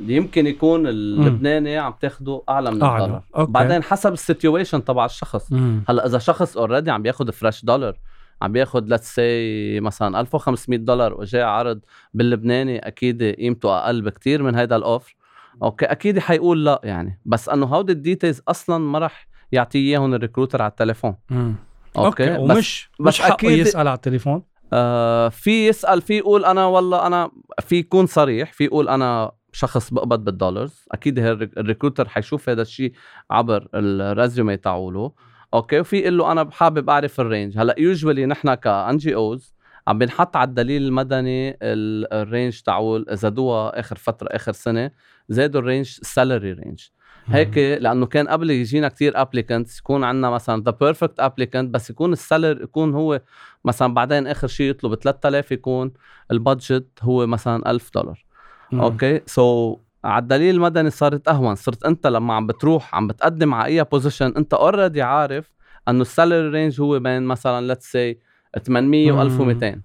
يمكن 0.07 0.47
يكون 0.47 0.87
اللبناني 0.87 1.77
عم 1.77 1.93
تاخده 2.01 2.43
أعلى 2.49 2.71
من 2.71 2.83
أعلى. 2.83 3.03
الدولار. 3.03 3.23
okay. 3.37 3.51
بعدين 3.51 3.83
حسب 3.83 4.13
ال 4.13 4.20
situation 4.20 4.83
تبع 4.83 5.05
الشخص. 5.05 5.51
مم. 5.51 5.83
هلأ 5.89 6.05
إذا 6.05 6.17
شخص 6.17 6.57
already 6.57 6.91
عم 6.91 7.01
بياخد 7.01 7.31
fresh 7.31 7.65
دولار 7.65 7.97
عم 8.41 8.51
بياخد 8.51 8.89
let's 8.89 9.15
say 9.15 9.79
مثلا 9.79 10.19
1500 10.19 10.79
دولار 10.79 11.13
وجاي 11.13 11.41
عرض 11.41 11.79
باللبناني 12.13 12.79
أكيد 12.79 13.23
قيمته 13.23 13.77
أقل 13.77 14.01
بكتير 14.01 14.43
من 14.43 14.55
هيدا 14.55 14.75
ال 14.75 14.82
offer 14.82 15.15
okay 15.63 15.85
أكيد 15.85 16.19
حيقول 16.19 16.65
لا 16.65 16.81
يعني. 16.83 17.19
بس 17.25 17.49
إنه 17.49 17.65
هودي 17.65 17.91
ال 17.91 17.97
details 17.98 18.41
أصلا 18.47 18.77
ما 18.77 18.99
راح 18.99 19.27
يعطيه 19.51 19.79
إياهم 19.79 20.13
ال 20.13 20.18
recruiter 20.18 20.61
على 20.61 20.69
التليفون. 20.69 21.15
مم. 21.29 21.55
okay, 21.97 22.29
بس 22.33 22.39
ومش 22.39 22.89
بس 22.99 23.07
مش 23.07 23.21
حقه 23.21 23.35
أكيد- 23.37 23.45
يسأل 23.51 23.87
على 23.87 23.95
التليفون. 23.95 24.43
آه 24.73 25.29
في 25.29 25.67
يسأل 25.67 26.01
في 26.01 26.17
يقول 26.17 26.45
أنا 26.45 26.65
والله 26.65 27.07
أنا 27.07 27.31
في 27.59 27.75
يكون 27.75 28.05
صريح 28.05 28.53
في 28.53 28.63
يقول 28.65 28.89
أنا 28.89 29.31
شخص 29.53 29.93
بقبض 29.93 30.23
بال 30.23 30.36
dollars. 30.36 30.85
أكيد 30.91 31.19
ال 31.19 31.28
recruiter 31.28 32.07
حيشوف 32.09 32.49
هذا 32.49 32.61
الشيء 32.61 32.91
عبر 33.31 33.67
ال 33.73 33.85
résumé 33.85 34.57
تاعوله. 34.57 35.11
okay؟ 35.53 35.79
وفي 35.79 35.97
يقول 35.97 36.17
له 36.17 36.31
أنا 36.31 36.49
حابب 36.51 36.89
أعرف 36.89 37.19
ال 37.19 37.25
range 37.25 37.57
هلأ 37.57 37.75
usually 37.79 38.25
نحن 38.25 38.53
ك 38.53 38.97
NGOs 38.97 39.53
عم 39.87 39.97
بنحط 39.97 40.35
على 40.35 40.47
الدليل 40.47 40.81
المدني 40.81 41.57
ال 41.61 41.78
range 41.78 42.59
تاعول 42.61 43.05
زادوها 43.09 43.79
آخر 43.79 43.95
فترة 43.95 44.27
آخر 44.31 44.51
سنة 44.51 44.91
زادوا 45.29 45.61
ال 45.61 45.65
range 45.65 45.85
salary 45.87 46.51
range 46.51 46.87
هيك 47.31 47.57
لأنه 47.57 48.05
كان 48.05 48.27
قبل 48.27 48.49
يجينا 48.49 48.87
كتير 48.87 49.21
applicants 49.21 49.79
يكون 49.79 50.03
عندنا 50.03 50.29
مثلا 50.29 50.63
the 50.63 50.71
perfect 50.71 51.19
applicant 51.19 51.73
بس 51.73 51.89
يكون 51.89 52.13
ال 52.13 52.20
salary 52.20 52.61
يكون 52.63 52.93
هو 52.93 53.21
مثلا 53.65 53.93
بعدين 53.93 54.27
آخر 54.27 54.47
شيء 54.47 54.69
يطلب 54.69 54.95
3000 54.95 55.51
يكون 55.51 55.91
ال 56.31 56.39
budget 56.39 56.87
هو 57.01 57.27
مثلا 57.27 57.71
1000 57.71 57.91
دولار. 57.95 58.25
okay؟ 58.73 59.75
so, 59.75 59.79
على 60.05 60.21
الدليل 60.21 60.55
المدني 60.55 60.89
صارت 60.89 61.27
أهون. 61.27 61.55
صرت 61.55 61.85
أنت 61.85 62.07
لما 62.07 62.33
عم 62.33 62.47
بتروح 62.47 62.95
عم 62.95 63.07
بتقدم 63.07 63.53
على 63.53 63.65
أي 63.65 63.83
position 63.83 64.33
أنت 64.37 64.53
already 64.53 65.01
عارف 65.01 65.51
إنه 65.87 66.01
ال 66.01 66.08
salary 66.08 66.49
range 66.49 66.81
هو 66.81 66.99
بين 66.99 67.23
مثلا 67.23 67.67
let's 67.67 67.91
say 67.91 68.17
800 68.63 69.11
و 69.11 69.21
1200 69.21 69.81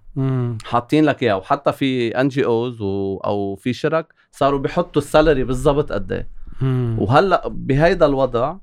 حاطين 0.65 1.05
لك 1.05 1.23
إياه. 1.23 1.37
وحتى 1.37 1.73
في 1.73 2.09
NGOs 2.09 2.83
أو 2.83 3.57
في 3.57 3.73
شرك 3.73 4.15
صاروا 4.33 4.59
بيحطوا 4.59 5.03
ال 5.03 5.09
salary 5.09 5.45
بالضبط 5.45 5.93
قد 5.93 6.13
إيه. 6.13 6.36
وهلأ 6.99 7.49
بهيدا 7.49 8.07
الوضع 8.07 8.57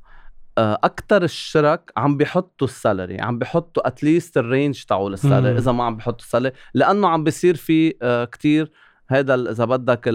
آه، 0.58 0.80
أكثر 0.84 1.24
الشرك 1.24 1.92
عم 1.98 2.18
بيحطوا 2.18 2.68
ال 2.68 2.75
salary 2.75 3.22
عم 3.22 3.40
بيحطوا 3.40 3.88
at 3.88 4.02
least 4.02 4.38
ال 4.38 4.46
range 4.46 4.84
تاعول 4.84 5.14
ال 5.14 5.20
salary 5.20 5.58
إذا 5.58 5.72
ما 5.72 5.84
عم 5.84 5.96
بيحطوا 5.96 6.26
ال 6.26 6.29
salary 6.29 6.52
لأنه 6.74 7.08
عم 7.08 7.24
بيصير 7.24 7.56
في 7.56 7.96
آه، 8.02 8.26
كتير 8.26 8.72
هذا 9.08 9.36
إذا 9.36 9.66
بدك 9.66 10.10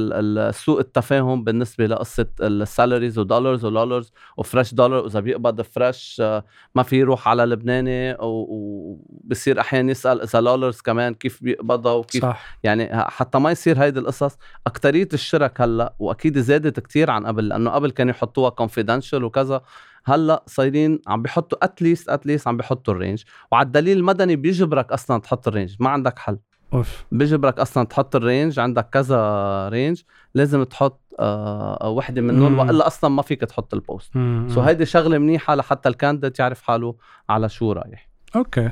سوء 0.55 0.81
التفاهم 0.81 1.45
بالنسبة 1.45 1.87
لقصة 1.87 2.27
السالاريز 2.41 3.19
ودولارز 3.19 3.65
ودولارز 3.65 4.13
وفريش 4.37 4.75
دولار 4.75 5.05
وإذا 5.05 5.21
بيقبض 5.21 5.61
fresh 5.61 6.17
آه، 6.21 6.45
ما 6.75 6.83
في 6.83 6.97
يروح 6.97 7.29
على 7.29 7.45
لبناني 7.45 8.17
وبصير 8.21 9.61
أحيانا 9.61 9.91
يسأل 9.91 10.23
إذا 10.23 10.41
dollars 10.41 10.81
كمان 10.81 11.15
كيف 11.15 11.43
بيقبضها 11.43 11.93
وكيف 11.93 12.23
صح. 12.23 12.59
يعني 12.63 12.89
حتى 12.93 13.39
ما 13.39 13.51
يصير 13.51 13.83
هيدي 13.83 14.01
القصص. 14.01 14.39
أكترية 14.67 15.09
الشرك 15.13 15.61
هلأ 15.61 15.95
وأكيد 15.99 16.39
زادت 16.39 16.81
كتير 16.81 17.11
عن 17.11 17.27
قبل 17.27 17.49
لأنه 17.49 17.71
قبل 17.71 17.91
كانوا 17.91 18.11
يحطوها 18.11 18.51
confidential 18.51 19.25
وكذا. 19.25 19.63
هلأ 20.05 20.45
صايرين 20.47 21.01
عم 21.07 21.23
بيحطوا 21.23 21.65
at 21.65 21.77
least 21.77 22.09
at 22.09 22.20
least 22.20 22.49
عم 22.49 22.57
بيحطوا 22.57 22.95
ال 22.95 23.00
range 23.00 23.23
وعلى 23.53 23.67
الدليل 23.67 23.99
المدني 23.99 24.37
بيجبرك 24.37 24.93
أصلا 24.93 25.21
تحط 25.21 25.49
ال 25.49 25.54
range 25.54 25.77
ما 25.81 25.91
عندك 25.91 26.19
حل. 26.19 26.39
أوف. 26.73 27.05
بيجبرك 27.13 27.59
أصلا 27.59 27.85
تحط 27.85 28.17
ال 28.17 28.24
range 28.24 28.59
عندك 28.59 28.89
كذا 28.91 29.69
range 29.69 30.03
لازم 30.35 30.63
تحط 30.63 31.01
آه 31.21 31.89
وحدة 31.89 32.23
منهم 32.23 32.59
وإلا 32.59 32.87
أصلا 32.87 33.11
ما 33.11 33.23
فيك 33.23 33.41
تحط 33.41 33.75
ال 33.75 33.81
post. 33.81 34.13
so 34.49 34.61
هيدي 34.61 34.87
شغلة 34.87 35.19
منيحة 35.19 35.55
لحتى 35.55 35.89
ال 35.89 35.94
candidate 35.94 36.39
يعرف 36.39 36.63
حاله 36.63 36.95
على 37.29 37.49
شو 37.49 37.73
رايح. 37.73 38.09
okay. 38.37 38.71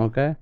okay؟ 0.00 0.34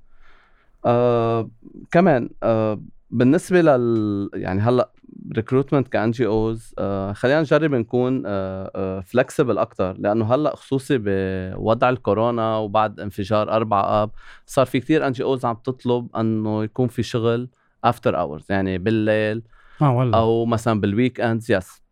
آه 0.84 1.48
كمان 1.90 2.30
آه 2.42 2.80
بالنسبة 3.10 3.60
لل 3.62 4.30
يعني 4.34 4.60
هلأ 4.60 4.90
recruitment 5.36 5.88
ك 5.88 6.10
NGOs 6.10 6.74
خلينا 7.12 7.40
نجرب 7.40 7.74
نكون 7.74 8.22
flexible 9.00 9.58
أكثر 9.58 9.96
لأنه 9.98 10.34
هلأ 10.34 10.56
خصوصي 10.56 10.98
بوضع 10.98 11.88
الكورونا 11.88 12.56
وبعد 12.56 13.00
انفجار 13.00 13.52
أربع 13.52 14.02
آب 14.02 14.10
صار 14.46 14.66
في 14.66 14.80
كثير 14.80 15.06
NGOs 15.06 15.44
عم 15.44 15.56
تطلب 15.64 16.16
إنه 16.16 16.64
يكون 16.64 16.88
في 16.88 17.02
شغل 17.02 17.48
after 17.84 18.18
hours 18.18 18.46
يعني 18.50 18.78
بالليل 18.78 19.42
آه 19.82 19.96
والله. 19.96 20.18
أو 20.18 20.44
مثلا 20.44 20.80
بال 20.80 21.20
weekends 21.20 21.52
yes 21.52 21.82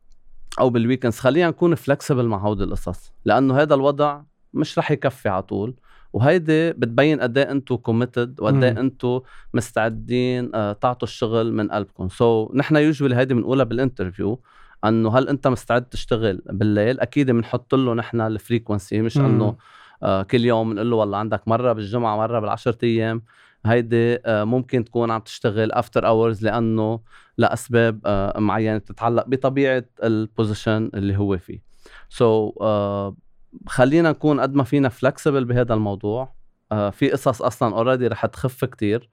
أو 0.61 0.71
بال 0.71 0.80
weekends 0.80 1.19
خلينا 1.19 1.49
نكون 1.49 1.75
flexible 1.75 2.27
مع 2.27 2.39
هودي 2.39 2.65
القصص 2.65 3.13
لأنه 3.25 3.57
هذا 3.61 3.75
الوضع 3.75 4.23
مش 4.55 4.79
رح 4.79 4.91
يكفي 4.91 5.29
على 5.29 5.43
طول. 5.43 5.75
وهيدي 6.15 6.73
بتبين 6.73 7.21
قد 7.21 7.39
إيه 7.39 7.51
أنتم 7.51 7.77
committed 7.77 8.41
وقد 8.41 8.65
إيه 8.65 8.81
أنتم 8.81 9.21
مستعدين 9.55 10.55
آه، 10.55 10.73
تعطوا 10.73 11.09
الشغل 11.09 11.53
من 11.53 11.71
قلبكم. 11.71 12.09
so, 12.09 12.57
نحن 12.57 12.77
usually 12.77 13.17
هيدي 13.17 13.35
بنقولها 13.35 13.65
بال 13.65 13.79
interview 13.79 14.41
إنه 14.85 15.19
هل 15.19 15.29
إنت 15.29 15.47
مستعد 15.49 15.85
تشتغل 15.85 16.43
بالليل؟ 16.47 17.01
أكيد 17.01 17.31
بنحط 17.31 17.75
له 17.75 17.95
نحن 17.95 18.21
ال 18.21 18.29
frequency 18.29 19.03
مش 19.03 19.17
إنه 19.17 19.57
آه 20.03 20.23
كل 20.23 20.45
يوم 20.45 20.71
بنقول 20.71 20.91
له 20.91 20.97
والله 20.97 21.19
عندك 21.19 21.49
مرة 21.49 21.73
بالجمعة 21.73 22.17
مرة 22.17 22.41
بالعشر 22.41 22.77
أيام. 22.83 23.23
هيدي 23.67 24.19
آه 24.27 24.45
ممكن 24.45 24.85
تكون 24.85 25.11
عم 25.11 25.21
تشتغل 25.21 25.73
after 25.73 26.07
hours 26.07 26.45
لأنه 26.45 27.01
لأسباب 27.39 28.01
آه 28.07 28.39
معينة 28.41 28.79
تتعلق 28.79 29.25
بطبيعة 29.29 29.85
ال 30.03 30.13
position 30.13 30.91
اللي 30.95 31.17
هو 31.17 31.39
فيه. 31.39 31.61
so, 32.09 32.55
uh, 32.55 33.24
خلينا 33.67 34.11
نكون 34.11 34.41
قد 34.41 34.55
ما 34.55 34.65
فينا 34.65 34.89
flexible 34.89 35.45
بهذا 35.45 35.75
الموضوع. 35.75 36.35
آه 36.73 36.91
في 36.91 37.11
قصص 37.11 37.43
أصلا 37.43 37.77
already 37.77 38.07
رح 38.07 38.27
تخف 38.27 38.65
كتير. 38.65 39.11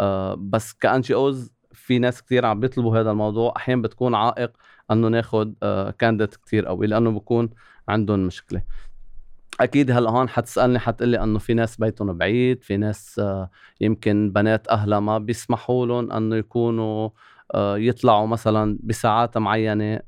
آه 0.00 0.34
بس 0.34 0.72
ك 0.72 1.00
NGOs 1.00 1.52
في 1.72 1.98
ناس 1.98 2.22
كتير 2.22 2.46
عم 2.46 2.60
بيطلبوا 2.60 3.00
هذا 3.00 3.10
الموضوع. 3.10 3.52
أحيانا 3.56 3.82
بتكون 3.82 4.14
عائق 4.14 4.52
إنه 4.90 5.08
ناخذ 5.08 5.52
آه 5.62 5.90
candidate 5.90 6.36
كتير 6.36 6.66
قوي 6.66 6.86
لأنه 6.86 7.10
بكون 7.10 7.50
عندهم 7.88 8.26
مشكلة. 8.26 8.62
أكيد 9.60 9.90
هلأ 9.90 10.10
هون 10.10 10.28
حتسألني 10.28 10.78
حتقلي 10.78 11.22
إنه 11.22 11.38
في 11.38 11.54
ناس 11.54 11.76
بيتهم 11.76 12.18
بعيد 12.18 12.62
في 12.62 12.76
ناس 12.76 13.18
آه 13.18 13.50
يمكن 13.80 14.32
بنات 14.32 14.68
أهلها 14.68 15.00
ما 15.00 15.18
بيسمحوا 15.18 15.86
لهم 15.86 16.12
إنه 16.12 16.36
يكونوا 16.36 17.10
آه 17.54 17.78
يطلعوا 17.78 18.26
مثلا 18.26 18.78
بساعات 18.82 19.38
معينة. 19.38 20.00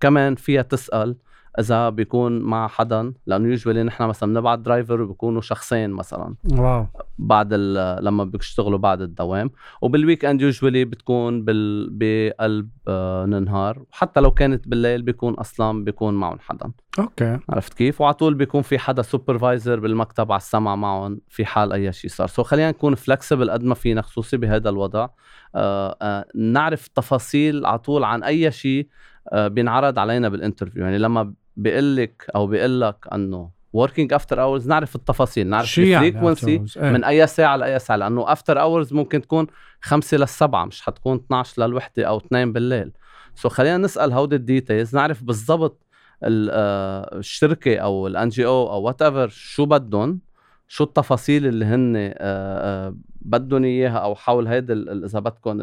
كمان 0.00 0.34
فيها 0.34 0.62
تسأل. 0.62 1.16
إذا 1.58 1.88
بيكون 1.88 2.38
مع 2.38 2.68
حدا 2.68 3.12
لأنه 3.26 3.48
usually 3.48 3.82
نحن 3.82 4.04
مثلا 4.04 4.34
بنبعت 4.34 4.58
driver 4.58 5.00
وبيكونوا 5.00 5.40
شخصين 5.40 5.90
مثلا. 5.90 6.34
wow. 6.52 6.86
بعد 7.18 7.54
لما 8.02 8.24
بيشتغلوا 8.24 8.78
بعد 8.78 9.00
الدوام. 9.00 9.50
وبال 9.82 10.24
weekend 10.24 10.42
usually 10.42 10.84
بتكون 10.84 11.44
بال... 11.44 11.88
بقلب 11.90 12.68
آه 12.88 13.24
النهار 13.24 13.82
وحتى 13.92 14.20
لو 14.20 14.30
كانت 14.30 14.68
بالليل 14.68 15.02
بيكون 15.02 15.34
أصلا 15.34 15.84
بيكون 15.84 16.14
معهم 16.14 16.38
حدا. 16.40 16.72
okay. 16.98 17.38
عرفت 17.48 17.74
كيف؟ 17.74 18.00
وعلى 18.00 18.14
طول 18.14 18.34
بيكون 18.34 18.62
في 18.62 18.78
حدا 18.78 19.02
supervisor 19.02 19.80
بالمكتب 19.80 20.32
على 20.32 20.40
السمع 20.40 20.76
معهم 20.76 21.20
في 21.28 21.44
حال 21.44 21.72
أي 21.72 21.92
شيء 21.92 22.10
صار. 22.10 22.26
so 22.26 22.42
خلينا 22.42 22.70
نكون 22.70 22.94
flexible 22.94 23.50
قد 23.50 23.64
ما 23.64 23.74
فينا 23.74 24.02
خصوصي 24.02 24.36
بهذا 24.36 24.68
الوضع. 24.70 25.08
آه 25.54 25.96
آه 26.02 26.26
نعرف 26.34 26.88
تفاصيل 26.88 27.66
على 27.66 27.78
طول 27.78 28.04
عن 28.04 28.22
أي 28.22 28.50
شيء 28.50 28.88
آه 29.32 29.48
بينعرض 29.48 29.98
علينا 29.98 30.28
بال 30.28 30.38
interview 30.38 30.84
يعني 30.84 30.98
لما 30.98 31.34
بيقول 31.56 31.96
لك 31.96 32.26
أو 32.34 32.46
بيقول 32.46 32.80
لك 32.80 33.06
إنه 33.12 33.50
working 33.72 34.12
after 34.12 34.42
hours 34.42 34.68
نعرف 34.68 34.96
التفاصيل 34.96 35.46
نعرف 35.46 35.78
ال 35.78 35.87
frequency 35.87 36.64
يعني 36.76 36.92
من 36.92 37.04
أي 37.04 37.26
ساعة 37.26 37.56
لأي 37.56 37.78
ساعة 37.78 37.96
لأنه 37.96 38.32
after 38.32 38.60
hours 38.60 38.92
ممكن 38.92 39.20
تكون 39.20 39.46
خمسة 39.80 40.16
للسبعة 40.16 40.64
مش 40.64 40.82
حتكون 40.82 41.16
12 41.16 41.66
للوحدة 41.66 42.04
أو 42.04 42.18
2 42.18 42.52
بالليل. 42.52 42.92
so 43.34 43.52
خلينا 43.52 43.76
نسأل 43.76 44.12
هودي 44.12 44.36
ال 44.36 44.44
details 44.44 44.96
نعرف 44.96 45.22
بالضبط 45.22 45.84
آه، 46.22 47.18
الشركة 47.18 47.76
أو 47.76 48.06
ال 48.06 48.28
NGO 48.28 48.46
أو 48.46 48.72
whatever 48.72 49.28
شو 49.28 49.66
بدهم 49.66 50.20
شو 50.68 50.84
التفاصيل 50.84 51.46
اللي 51.46 51.64
هن 51.64 51.96
آه، 51.96 52.14
آه، 52.18 52.96
بدهم 53.20 53.64
إياها 53.64 53.98
أو 53.98 54.14
حول 54.14 54.46
هيدا 54.46 55.04
إذا 55.06 55.18
بدكم 55.20 55.60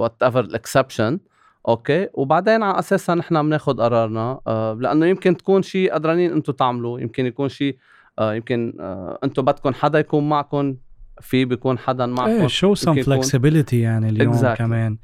whatever 0.00 0.22
ال 0.22 0.40
exception 0.40 1.18
okay 1.68 2.08
وبعدين 2.14 2.62
على 2.62 2.78
أساسها 2.78 3.14
نحن 3.14 3.42
بناخذ 3.42 3.76
قرارنا 3.76 4.40
آه 4.46 4.74
لأنه 4.80 5.06
يمكن 5.06 5.36
تكون 5.36 5.62
شيء 5.62 5.92
قدرانين 5.92 6.32
أنتم 6.32 6.52
تعملوا 6.52 7.00
يمكن 7.00 7.26
يكون 7.26 7.48
شيء 7.48 7.78
آه 8.18 8.34
يمكن 8.34 8.76
آه 8.80 9.18
أنتم 9.24 9.42
بدكم 9.42 9.74
حدا 9.74 9.98
يكون 9.98 10.28
معكم 10.28 10.76
في 11.20 11.44
بيكون 11.44 11.78
حدا 11.78 12.06
معكم 12.06 12.30
إيه 12.30 12.46
شو 12.46 12.74
some 12.74 13.02
flexibility 13.02 13.80
يعني 13.80 14.08
اليوم 14.08 14.34
exactly. 14.34 14.58
كمان 14.58 14.98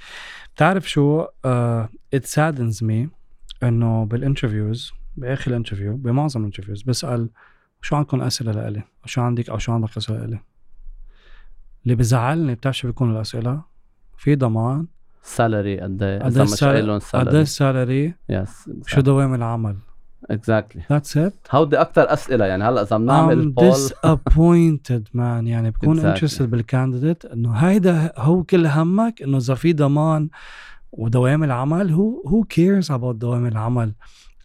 بتعرف 0.54 0.90
شو 0.90 1.24
it 2.14 2.24
saddens 2.24 2.84
me 2.84 3.08
إنه 3.62 4.04
بال 4.04 4.19
interviews 4.19 4.92
بآخر 5.16 5.50
ال 5.50 5.55
interview 5.55 5.96
بمعظم 5.96 6.40
ال 6.40 6.44
interviews 6.44 6.82
بسأل 6.82 7.28
شو 7.82 7.96
عندكم 7.96 8.20
أسئلة 8.20 8.52
لإلي؟ 8.52 8.82
شو 9.04 9.20
عندك 9.20 9.50
أو 9.50 9.58
شو 9.58 9.72
عندك 9.72 9.96
أسئلة 9.96 10.18
لإلي؟ 10.18 10.40
اللي 11.84 11.94
بزعلني 11.94 12.54
بتعرف 12.54 12.76
شو 12.76 12.88
بيكون 12.88 13.16
الأسئلة؟ 13.16 13.62
في 14.16 14.34
ضمان 14.34 14.86
سالري 15.24 15.80
قد 15.80 16.02
إيه 16.02 16.42
مش 16.42 16.64
قايل 16.64 17.02
سالري 17.02 17.28
قد 17.28 17.34
إيه 17.34 17.42
السالري 17.42 18.14
يس 18.28 18.70
شو 18.86 19.00
دوام 19.00 19.34
العمل 19.34 19.76
exactly 20.30 20.82
that's 20.90 21.16
it 21.16 21.34
هودي 21.50 21.80
أكثر 21.80 22.12
أسئلة 22.12 22.44
يعني؟ 22.44 22.64
هلا 22.64 22.82
اذا 22.82 22.96
بنعمل 22.96 23.50
بول 23.50 23.74
disappointed 23.74 25.02
مان 25.14 25.46
يعني 25.46 25.70
بكون 25.70 25.98
انترستد 25.98 26.46
exactly. 26.46 26.48
بال 26.48 26.62
candidate 26.62 27.24
إنه 27.24 27.52
هيدا 27.52 28.12
هو 28.16 28.42
كل 28.42 28.66
همك 28.66 29.22
إنه 29.22 29.36
إذا 29.36 29.54
في 29.54 29.72
ضمان 29.72 30.28
ودوام 30.92 31.44
العمل 31.44 31.90
هو 31.90 32.22
who 32.28 32.42
cares 32.42 32.90
about 32.90 33.16
دوام 33.16 33.46
العمل؟ 33.46 33.92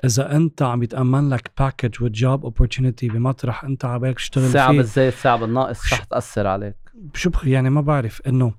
إذا 0.05 0.35
أنت 0.35 0.61
عم 0.61 0.83
يتأمن 0.83 1.29
لك 1.29 1.51
package 1.59 2.03
و 2.03 2.13
job 2.13 2.43
opportunity 2.43 3.07
بمطرح 3.07 3.63
أنت 3.63 3.85
على 3.85 3.99
بالك 3.99 4.15
تشتغل 4.15 4.43
فيه. 4.43 4.53
ساعه 4.53 4.71
بالزايد 4.71 5.13
ساعه 5.13 5.37
بالناقص 5.37 5.93
رح 5.93 6.03
تأثر 6.03 6.47
عليك. 6.47 6.75
شو 7.13 7.31
يعني 7.43 7.69
ما 7.69 7.81
بعرف 7.81 8.21
إنه 8.27 8.53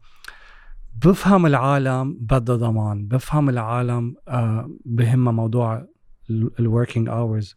بفهم 1.05 1.47
العالم 1.47 2.17
بدها 2.21 2.57
ضمان 2.57 3.07
بفهم 3.09 3.49
العالم 3.49 4.15
آه 4.29 4.71
بهمها 4.85 5.33
موضوع 5.33 5.87
ال 6.31 6.40
working 6.40 7.09
hours 7.09 7.57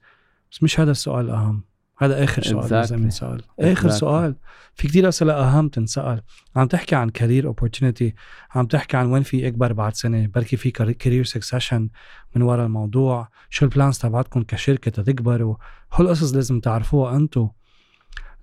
بس 0.51 0.63
مش 0.63 0.79
هذا 0.79 0.91
السؤال 0.91 1.25
الاهم 1.25 1.63
هذا 1.97 2.23
آخر 2.23 2.41
سؤال 2.41 2.63
exactly. 2.63 2.71
لازم 2.71 3.03
ينسال 3.03 3.41
آخر 3.59 3.89
exactly. 3.89 3.93
سؤال. 3.93 4.35
في 4.73 4.87
كتير 4.87 5.09
أسئلة 5.09 5.33
أهم 5.33 5.69
تنسأل. 5.69 6.21
عم 6.55 6.67
تحكي 6.67 6.95
عن 6.95 7.09
career 7.09 7.47
opportunity 7.47 8.15
عم 8.55 8.65
تحكي 8.65 8.97
عن 8.97 9.11
وين 9.11 9.23
في 9.23 9.47
أكبر 9.47 9.73
بعد 9.73 9.95
سنة 9.95 10.27
بركي 10.27 10.57
في 10.57 10.71
career 10.71 11.23
succession 11.23 11.89
من 12.35 12.41
وراء 12.41 12.65
الموضوع. 12.65 13.27
شو 13.49 13.65
ال 13.65 13.71
plans 13.71 13.97
تبعتكم 13.97 14.43
كشركة 14.43 15.03
تكبروا. 15.03 15.55
هول 15.93 16.05
القصص 16.05 16.33
لازم 16.33 16.59
تعرفوها 16.59 17.15
أنتم 17.15 17.49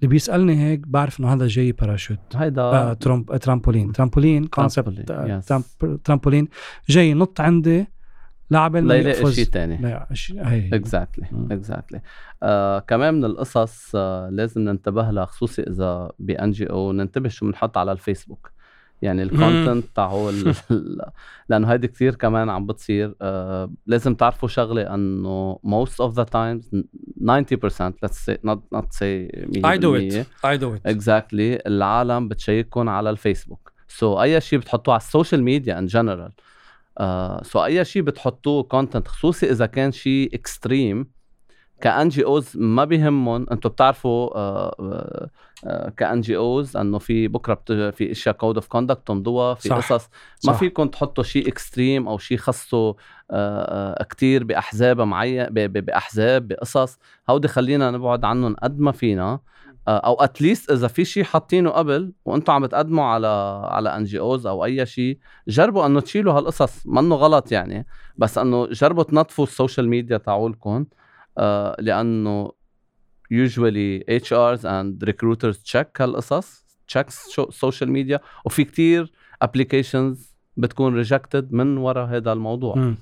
اللي 0.00 0.08
بيسألني 0.08 0.64
هيك 0.64 0.80
بعرف 0.86 1.20
إنه 1.20 1.32
هذا 1.32 1.46
جاي 1.46 1.72
باراشوت 1.72 2.36
هيدا 2.36 2.62
آه 2.62 2.92
tramp 2.92 3.36
trampoline. 3.36 3.92
trampoline 3.92 4.44
concept 4.44 5.12
trampoline. 6.04 6.48
جاي 6.88 7.14
نط 7.14 7.40
عندي 7.40 7.86
لعبة 8.50 8.80
لا 8.80 8.94
يلاقي 8.94 9.32
شيء 9.32 9.44
ثاني 9.44 9.76
لا 9.76 10.08
شيء 10.12 10.44
هي. 10.44 10.68
exactly 10.72 11.26
exactly 11.50 12.00
كمان 12.88 13.14
من 13.14 13.24
القصص 13.24 13.92
آه 13.94 14.28
لازم 14.30 14.60
ننتبه 14.60 15.10
لها 15.10 15.24
خصوصي 15.24 15.62
إذا 15.62 16.12
ب 16.18 16.50
NGO 16.50 16.92
ننتبه 16.92 17.28
شو 17.28 17.46
بنحط 17.46 17.78
على 17.78 17.92
الفيسبوك. 17.92 18.50
يعني 19.02 19.22
ال 19.22 19.30
content 19.30 19.84
تاعو 19.96 20.30
لأنه 21.48 21.72
هيدي 21.72 21.88
كثير 21.88 22.14
كمان 22.14 22.50
عم 22.50 22.66
بتصير 22.66 23.14
آه 23.22 23.72
لازم 23.86 24.14
تعرفوا 24.14 24.48
شغلة 24.48 24.94
إنه 24.94 25.58
most 25.66 26.06
of 26.06 26.14
the 26.14 26.24
times 26.24 26.64
90% 26.72 27.94
let's 28.04 28.18
say 28.26 28.36
not 28.44 28.58
not 28.74 28.86
say 28.92 29.30
100% 29.56 29.64
I 29.64 29.78
do 29.78 29.94
it. 29.94 30.26
I 30.44 30.56
do 30.56 30.74
it. 30.74 30.82
Exactly. 30.94 31.66
العالم 31.66 32.28
بتشيككم 32.28 32.88
على 32.88 33.10
الفيسبوك. 33.10 33.72
so 33.88 34.20
أي 34.20 34.40
شيء 34.40 34.58
بتحطوه 34.58 34.94
على 34.94 35.00
ال 35.00 35.42
social 35.42 35.78
media 35.78 35.86
in 35.86 36.32
general 37.42 37.58
so 37.58 37.62
أي 37.62 37.84
شيء 37.84 38.02
بتحطوه 38.02 38.62
content 38.62 39.08
خصوصي 39.08 39.50
إذا 39.50 39.66
كان 39.66 39.92
شيء 39.92 40.34
extreme 40.34 41.19
ك 41.80 42.08
NGOs 42.08 42.52
ما 42.54 42.84
بيهمهم. 42.84 43.46
أنتم 43.50 43.68
بتعرفوا 43.68 44.30
ك 45.96 46.20
NGOs 46.20 46.76
انه 46.76 46.98
في 46.98 47.28
بكرة 47.28 47.90
في 47.90 48.10
إشياء 48.10 48.34
code 48.34 48.54
of 48.54 48.66
conduct 48.66 49.06
تمضوها 49.06 49.54
في 49.54 49.68
قصص. 49.68 50.08
ما 50.46 50.52
فيكم 50.52 50.88
تحطوا 50.88 51.24
شيء 51.24 51.48
extreme 51.48 52.08
أو 52.08 52.18
شيء 52.18 52.38
خصه 52.38 52.96
كتير 54.10 54.44
بأحزاب 54.44 55.00
معين 55.00 55.46
بأحزاب 55.50 56.48
بقصص. 56.48 56.98
هودي 57.30 57.48
خلينا 57.48 57.90
نبعد 57.90 58.24
عنهم 58.24 58.56
قد 58.62 58.80
ما 58.80 58.92
فينا. 58.92 59.40
أو 59.88 60.14
at 60.14 60.30
least 60.30 60.70
إذا 60.70 60.88
في 60.88 61.04
شيء 61.04 61.24
حاطينه 61.24 61.70
قبل 61.70 62.12
وأنتم 62.24 62.52
عم 62.52 62.62
بتقدموا 62.62 63.04
على 63.04 63.26
على 63.70 63.96
NGOs 63.96 64.46
أو 64.46 64.64
أي 64.64 64.86
شيء 64.86 65.18
جربوا 65.48 65.86
إنه 65.86 66.00
تشيلوا 66.00 66.32
هالقصص. 66.32 66.86
منه 66.86 67.14
غلط 67.14 67.52
يعني. 67.52 67.86
بس 68.16 68.38
إنه 68.38 68.66
جربوا 68.66 69.02
تنظفوا 69.02 69.44
ال 69.44 69.50
social 69.50 69.88
media 69.88 70.16
تاعولكم. 70.16 70.84
آه 71.40 71.76
لأنه 71.78 72.52
usually 73.34 74.02
HRs 74.10 74.60
and 74.64 75.08
recruiters 75.08 75.56
check 75.72 76.00
هالقصص 76.00 76.64
checks 76.92 77.14
social 77.50 77.88
media 77.88 78.18
وفي 78.44 78.64
كتير 78.64 79.12
applications 79.44 80.18
بتكون 80.56 81.04
rejected 81.04 81.44
من 81.50 81.76
وراء 81.76 82.06
هذا 82.06 82.32
الموضوع. 82.32 82.76
م. 82.78 82.96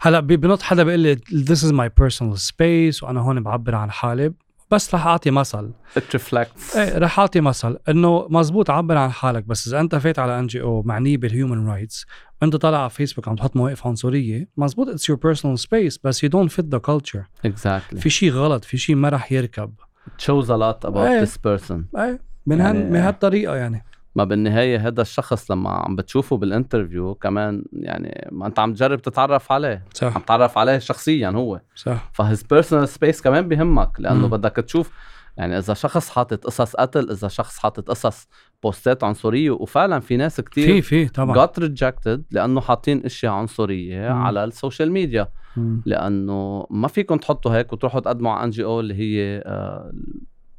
هلا 0.00 0.20
بنط 0.20 0.62
حدا 0.62 0.82
بيقول 0.82 1.00
لي 1.00 1.16
this 1.16 1.58
is 1.58 1.72
my 1.72 1.88
personal 2.04 2.38
space 2.50 3.02
وأنا 3.02 3.20
هون 3.20 3.42
بعبر 3.42 3.74
عن 3.74 3.90
حالي 3.90 4.32
بس 4.70 4.94
رح 4.94 5.06
أعطي 5.06 5.30
مثل. 5.30 5.70
It 5.96 6.18
reflects. 6.18 6.76
إيه 6.76 6.98
رح 6.98 7.18
أعطي 7.18 7.40
مثل 7.40 7.78
إنه 7.88 8.26
مزبوط 8.30 8.70
عبر 8.70 8.96
عن 8.96 9.12
حالك 9.12 9.44
بس 9.44 9.68
إذا 9.68 9.80
أنت 9.80 9.94
فات 9.94 10.18
على 10.18 10.38
NGO 10.38 10.82
معني 10.82 11.16
بال 11.16 11.30
human 11.30 11.66
rights 11.66 12.06
وانت 12.42 12.56
طالع 12.56 12.78
على 12.80 12.90
فيسبوك 12.90 13.28
عم 13.28 13.36
تحط 13.36 13.56
مواقف 13.56 13.86
عنصرية 13.86 14.48
مزبوط 14.56 14.88
it's 14.88 15.08
your 15.08 15.18
personal 15.18 15.58
space 15.58 15.98
بس 16.04 16.24
you 16.24 16.30
don't 16.30 16.50
fit 16.50 16.64
the 16.64 16.78
culture 16.78 17.24
exactly. 17.46 17.98
في 17.98 18.10
شيء 18.10 18.30
غلط 18.30 18.64
في 18.64 18.78
شيء 18.78 18.96
ما 18.96 19.08
رح 19.08 19.32
يركب. 19.32 19.72
It 20.08 20.22
shows 20.22 20.46
a 20.46 20.56
lot 20.58 20.88
about 20.88 20.96
إيه. 20.96 21.24
this 21.24 21.28
person. 21.28 21.98
من 22.46 22.58
يعني 22.58 22.84
من 22.84 22.96
هالطريقة 22.96 23.54
يعني. 23.56 23.84
ما 24.16 24.24
بالنهاية 24.24 24.86
هذا 24.88 25.02
الشخص 25.02 25.50
لما 25.50 25.70
عم 25.70 25.96
بتشوفه 25.96 26.36
بال 26.36 26.50
interview 26.50 27.14
كمان 27.14 27.64
يعني 27.72 28.28
ما 28.32 28.46
انت 28.46 28.58
عم 28.58 28.74
تجرب 28.74 29.02
تتعرف 29.02 29.52
عليه. 29.52 29.84
صح. 29.94 30.14
عم 30.14 30.22
تتعرف 30.22 30.58
عليه 30.58 30.78
شخصيا 30.78 31.28
هو. 31.30 31.60
صح. 31.74 32.10
ف 32.12 32.20
his 32.20 32.42
personal 32.42 32.88
space 32.88 33.22
كمان 33.22 33.48
بهمك 33.48 33.90
لأنه 33.98 34.26
مم. 34.26 34.30
بدك 34.30 34.52
تشوف 34.56 34.92
يعني 35.38 35.58
إذا 35.58 35.74
شخص 35.74 36.10
حاطط 36.10 36.44
قصص 36.44 36.76
قتل 36.76 37.10
إذا 37.10 37.28
شخص 37.28 37.58
حاطط 37.58 37.88
قصص 37.90 38.28
post 38.62 38.96
ات 38.96 39.04
عنصرية 39.04 39.50
وفعلا 39.50 40.00
في 40.00 40.16
ناس 40.16 40.40
كتير 40.40 40.66
في 40.66 40.82
في 40.82 41.08
طبعا. 41.08 41.34
جات 41.34 41.58
rejected 41.58 42.24
لأنه 42.30 42.60
حاطين 42.60 43.04
إشياء 43.04 43.32
عنصرية 43.32 44.12
مم. 44.12 44.22
على 44.22 44.44
ال 44.44 44.51
social 44.51 44.92
media. 44.92 45.28
مم. 45.56 45.82
لأنه 45.86 46.66
ما 46.70 46.88
فيكم 46.88 47.16
تحطوا 47.16 47.56
هيك 47.56 47.72
وتروحوا 47.72 48.00
تقدموا 48.00 48.32
على 48.32 48.44
NGO 48.44 48.80
اللي 48.80 48.94
هي 48.94 49.42
آه 49.46 49.92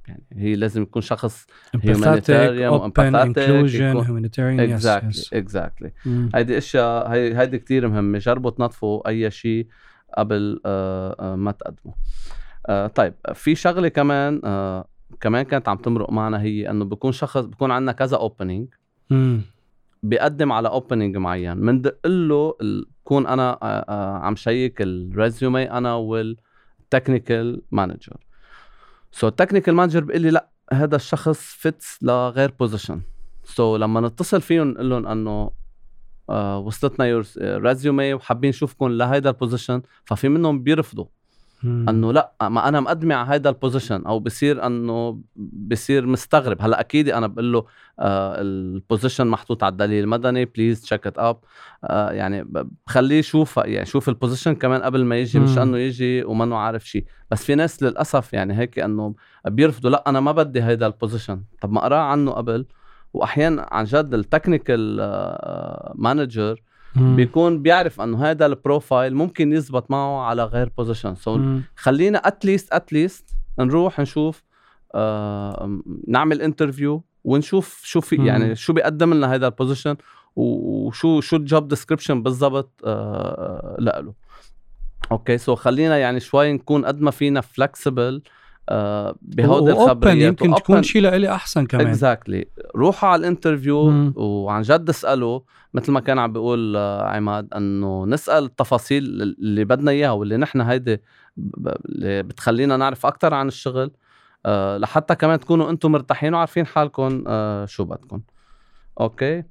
يعني 0.07 0.23
هي 0.33 0.55
لازم 0.55 0.81
يكون 0.81 1.01
شخص 1.01 1.47
exactly 4.77 5.11
yes, 5.11 5.29
exactly. 5.43 5.89
هيدي 6.35 6.57
إشياء 6.57 7.11
هي 7.11 7.37
هيدي 7.39 7.59
كثير 7.59 7.87
مهمة 7.87 8.17
جربوا 8.17 8.51
تنظفوا 8.51 9.07
أي 9.07 9.31
شيء 9.31 9.67
قبل 10.17 10.61
آه 10.65 11.15
آه 11.19 11.35
ما 11.35 11.51
تقدموا. 11.51 11.93
آه 12.69 12.87
طيب 12.87 13.13
في 13.33 13.55
شغلة 13.55 13.87
كمان 13.87 14.41
آه 14.43 14.85
كمان 15.21 15.43
كانت 15.43 15.69
عم 15.69 15.77
تمرق 15.77 16.11
معنا 16.11 16.41
هي 16.41 16.69
إنه 16.69 16.85
بكون 16.85 17.11
شخص 17.11 17.41
بكون 17.45 17.71
عندنا 17.71 17.91
كذا 17.91 18.17
opening 18.17 18.67
بيقدم 20.03 20.51
على 20.51 20.69
opening 20.69 21.17
معين. 21.17 21.61
بندق 21.61 22.07
له 22.07 22.53
بكون 23.03 23.27
أنا 23.27 23.51
آه 23.63 23.85
آه 23.89 24.17
عم 24.17 24.35
شيك 24.35 24.81
ال 24.81 24.94
résumé 24.94 25.71
أنا 25.71 25.93
وال 25.95 26.25
technical 26.25 27.61
manager 27.71 28.17
so 29.11 29.27
ال 29.27 29.32
technical 29.32 29.75
manager 29.75 30.03
بيقول 30.03 30.21
لي 30.21 30.29
لا 30.29 30.49
هذا 30.73 30.95
الشخص 30.95 31.39
fits 31.39 32.03
لغير 32.03 32.51
position 32.59 33.77
so, 33.77 33.79
لما 33.79 34.01
نتصل 34.01 34.41
فيهم 34.41 34.67
نقول 34.67 34.89
لهم 34.89 35.07
إنه 35.07 35.51
آه 36.29 36.59
وصلتنا 36.59 37.05
your 37.05 37.25
résumé 37.39 38.13
وحابين 38.13 38.49
نشوفكم 38.49 38.87
لهيدا 38.87 39.29
ال 39.29 39.35
position 39.35 39.81
ففي 40.05 40.29
منهم 40.29 40.63
بيرفضوا. 40.63 41.05
انه 41.63 42.13
لا 42.13 42.31
ما 42.41 42.67
أنا 42.67 42.79
مقدمه 42.79 43.15
على 43.15 43.29
هذا 43.35 43.49
ال 43.49 43.55
position 43.55 44.05
أو 44.05 44.19
بصير 44.19 44.65
انه 44.65 45.21
بصير 45.53 46.05
مستغرب. 46.07 46.57
هلا 46.61 46.79
أكيد 46.79 47.09
أنا 47.09 47.27
بقول 47.27 47.53
له 47.53 47.65
آه 47.99 48.41
ال 48.41 48.51
position 48.51 49.27
محطوط 49.27 49.63
على 49.63 49.71
الدليل 49.71 50.03
المدني 50.03 50.45
please 50.45 50.81
check 50.81 51.07
it 51.07 51.19
up 51.19 51.37
يعني 52.11 52.43
بخليه 52.87 53.19
يشوف 53.19 53.57
يعني 53.57 53.85
شوف 53.85 54.09
ال 54.09 54.14
position 54.14 54.55
كمان 54.55 54.81
قبل 54.81 55.05
ما 55.05 55.17
يجي 55.17 55.39
مش 55.39 55.57
انه 55.57 55.77
يجي 55.77 56.23
ومنه 56.23 56.55
عارف 56.55 56.87
شيء 56.87 57.05
بس 57.31 57.43
في 57.43 57.55
ناس 57.55 57.83
للأسف 57.83 58.33
يعني 58.33 58.57
هيك 58.57 58.79
انه 58.79 59.15
بيرفضوا 59.47 59.89
لا 59.89 60.03
أنا 60.07 60.19
ما 60.19 60.31
بدي 60.31 60.61
هذا 60.61 60.87
ال 60.87 60.93
position 60.93 61.43
طب 61.61 61.71
ما 61.71 61.79
اقراه 61.79 61.99
عنه 61.99 62.31
قبل. 62.31 62.65
واحيانا 63.13 63.67
عن 63.71 63.85
جد 63.85 64.13
ال 64.13 64.21
technical 64.21 64.97
manager 65.95 66.61
بيكون 66.95 67.61
بيعرف 67.61 68.01
إنه 68.01 68.25
هذا 68.25 68.45
ال 68.45 68.54
profile 68.54 69.15
ممكن 69.15 69.53
يزبط 69.53 69.91
معه 69.91 70.21
على 70.21 70.43
غير 70.43 70.69
position 70.77 71.37
so 71.37 71.41
خلينا 71.75 72.17
at 72.17 72.33
least 72.33 72.73
at 72.73 72.89
least 72.89 73.29
نروح 73.59 73.99
نشوف 73.99 74.43
آه 74.95 75.81
نعمل 76.07 76.41
interview 76.41 77.03
ونشوف 77.23 77.81
شو 77.83 78.01
في 78.01 78.25
يعني 78.25 78.55
شو 78.55 78.73
بيقدم 78.73 79.13
لنا 79.13 79.33
هذا 79.33 79.47
ال 79.47 79.52
position 79.52 79.95
وشو 80.35 81.21
شو 81.21 81.35
ال 81.35 81.43
job 81.43 81.67
description 81.67 82.23
بالضبط 82.23 82.81
آه 82.85 83.75
له 83.79 84.13
okay 85.11 85.37
so 85.37 85.55
خلينا 85.55 85.97
يعني 85.97 86.19
شوي 86.19 86.53
نكون 86.53 86.85
قد 86.85 87.01
ما 87.01 87.11
فينا 87.11 87.41
flexible 87.41 88.21
آه 88.25 88.38
بهودي 89.21 89.71
الخبريات 89.71 90.41
يمكن 90.41 90.55
تكون 90.55 90.83
شيء 90.83 91.01
لإلي 91.01 91.31
أحسن 91.31 91.65
كمان. 91.65 91.87
exactly 91.87 92.41
exactly. 92.41 92.75
روحوا 92.75 93.09
على 93.09 93.19
ال 93.19 93.28
interview 93.28 94.11
وعن 94.15 94.61
جد 94.61 94.89
اسألوا 94.89 95.39
مثل 95.73 95.91
ما 95.91 95.99
كان 95.99 96.19
عم 96.19 96.33
بيقول 96.33 96.75
آه، 96.75 97.03
عماد 97.03 97.53
إنه 97.53 98.05
نسأل 98.05 98.43
التفاصيل 98.43 99.03
اللي 99.03 99.65
بدنا 99.65 99.91
إياها 99.91 100.11
واللي 100.11 100.37
نحن 100.37 100.61
هيدي 100.61 101.01
اللي 101.85 102.23
بتخلينا 102.23 102.77
نعرف 102.77 103.05
أكثر 103.05 103.33
عن 103.33 103.47
الشغل. 103.47 103.91
أه 104.45 104.77
لحتى 104.77 105.15
كمان 105.15 105.39
تكونوا 105.39 105.69
أنتم 105.69 105.91
مرتاحين 105.91 106.33
وعارفين 106.33 106.65
حالكم 106.65 107.23
أه 107.27 107.65
شو 107.65 107.83
بدكم. 107.83 108.21
okay? 108.99 109.43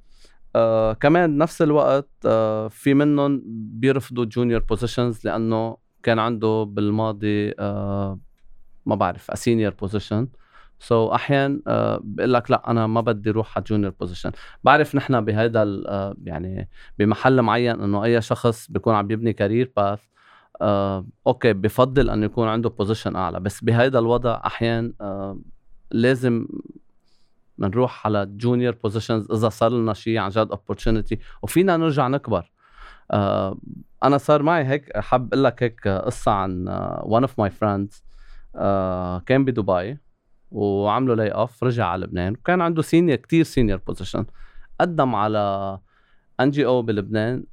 أه 0.55 0.93
كمان 0.93 1.35
بنفس 1.35 1.61
الوقت 1.61 2.09
أه 2.25 2.67
في 2.67 2.93
منهم 2.93 3.41
بيرفضوا 3.45 4.25
junior 4.25 4.59
positions 4.59 5.19
لأنه 5.25 5.77
كان 6.03 6.19
عنده 6.19 6.63
بالماضي 6.63 7.53
أه 7.59 8.19
ما 8.89 8.95
بعرف 8.95 9.31
a 9.31 9.73
senior 9.73 10.27
position 10.79 11.09
so, 11.09 11.13
أحيانا 11.13 11.57
uh, 11.57 12.01
بقول 12.03 12.33
لك 12.33 12.51
لا 12.51 12.71
أنا 12.71 12.87
ما 12.87 13.01
بدي 13.01 13.29
أروح 13.29 13.57
على 13.57 13.63
junior 13.67 13.93
position 13.99 14.31
بعرف 14.63 14.95
نحن 14.95 15.21
بهذا 15.21 15.63
uh, 15.63 16.15
يعني 16.23 16.69
بمحل 16.99 17.41
معين 17.41 17.81
إنه 17.81 18.03
أي 18.03 18.21
شخص 18.21 18.71
بيكون 18.71 18.95
عم 18.95 19.11
يبني 19.11 19.33
career 19.33 19.71
path 19.77 19.99
uh, 19.99 20.63
okay 21.27 21.53
بفضل 21.53 22.09
إنه 22.09 22.25
يكون 22.25 22.47
عنده 22.47 22.69
position 22.69 23.15
أعلى. 23.15 23.39
بس 23.39 23.63
بهذا 23.63 23.99
الوضع 23.99 24.41
أحيانا 24.45 24.93
uh, 25.01 25.37
لازم 25.91 26.47
بنروح 27.57 28.05
على 28.05 28.25
junior 28.25 28.75
positions 28.83 29.31
إذا 29.31 29.49
صار 29.49 29.71
لنا 29.71 29.93
شيء 29.93 30.17
عن 30.17 30.29
جد 30.29 30.47
opportunity 30.51 31.19
وفينا 31.41 31.77
نرجع 31.77 32.07
نكبر. 32.07 32.51
آه 33.11 33.57
أنا 34.03 34.17
صار 34.17 34.43
معي 34.43 34.65
هيك 34.65 34.97
حاب 34.97 35.33
أقول 35.33 35.43
لك 35.43 35.63
هيك 35.63 35.87
قصة 35.87 36.31
عن 36.31 36.67
one 37.03 37.23
of 37.23 37.39
my 37.39 37.49
friends 38.53 39.23
كان 39.25 39.45
بدبي 39.45 39.97
وعملوا 40.51 41.15
lay 41.15 41.29
off 41.29 41.63
رجع 41.63 41.85
على 41.85 42.05
لبنان. 42.05 42.33
وكان 42.33 42.61
عنده 42.61 42.81
senior 42.81 43.17
كتير 43.17 43.43
senior 43.43 43.79
position 43.87 44.25
قدم 44.79 45.15
على 45.15 45.79
NGO 46.39 46.81
بلبنان 46.81 47.43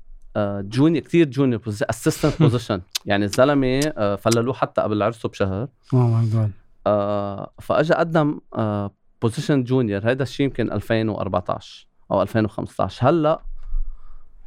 junior 0.60 1.04
كثير 1.04 1.26
junior 1.30 1.60
assistant 1.66 2.42
position 2.42 2.80
يعني 3.06 3.24
الزلمة 3.24 3.80
آه، 3.96 4.16
فللوا 4.16 4.54
حتى 4.54 4.80
قبل 4.80 5.02
عرسه 5.02 5.28
بشهر. 5.28 5.68
oh 5.94 6.06
my 6.08 6.26
God 6.28 6.50
فاجى 7.60 7.94
قدم 7.94 8.40
position 9.22 9.64
junior 9.64 10.10
هذا 10.10 10.22
الشيء 10.22 10.46
يمكن 10.46 10.72
2014 10.72 11.86
أو 12.10 12.22
2015 12.22 13.08
هلأ 13.08 13.42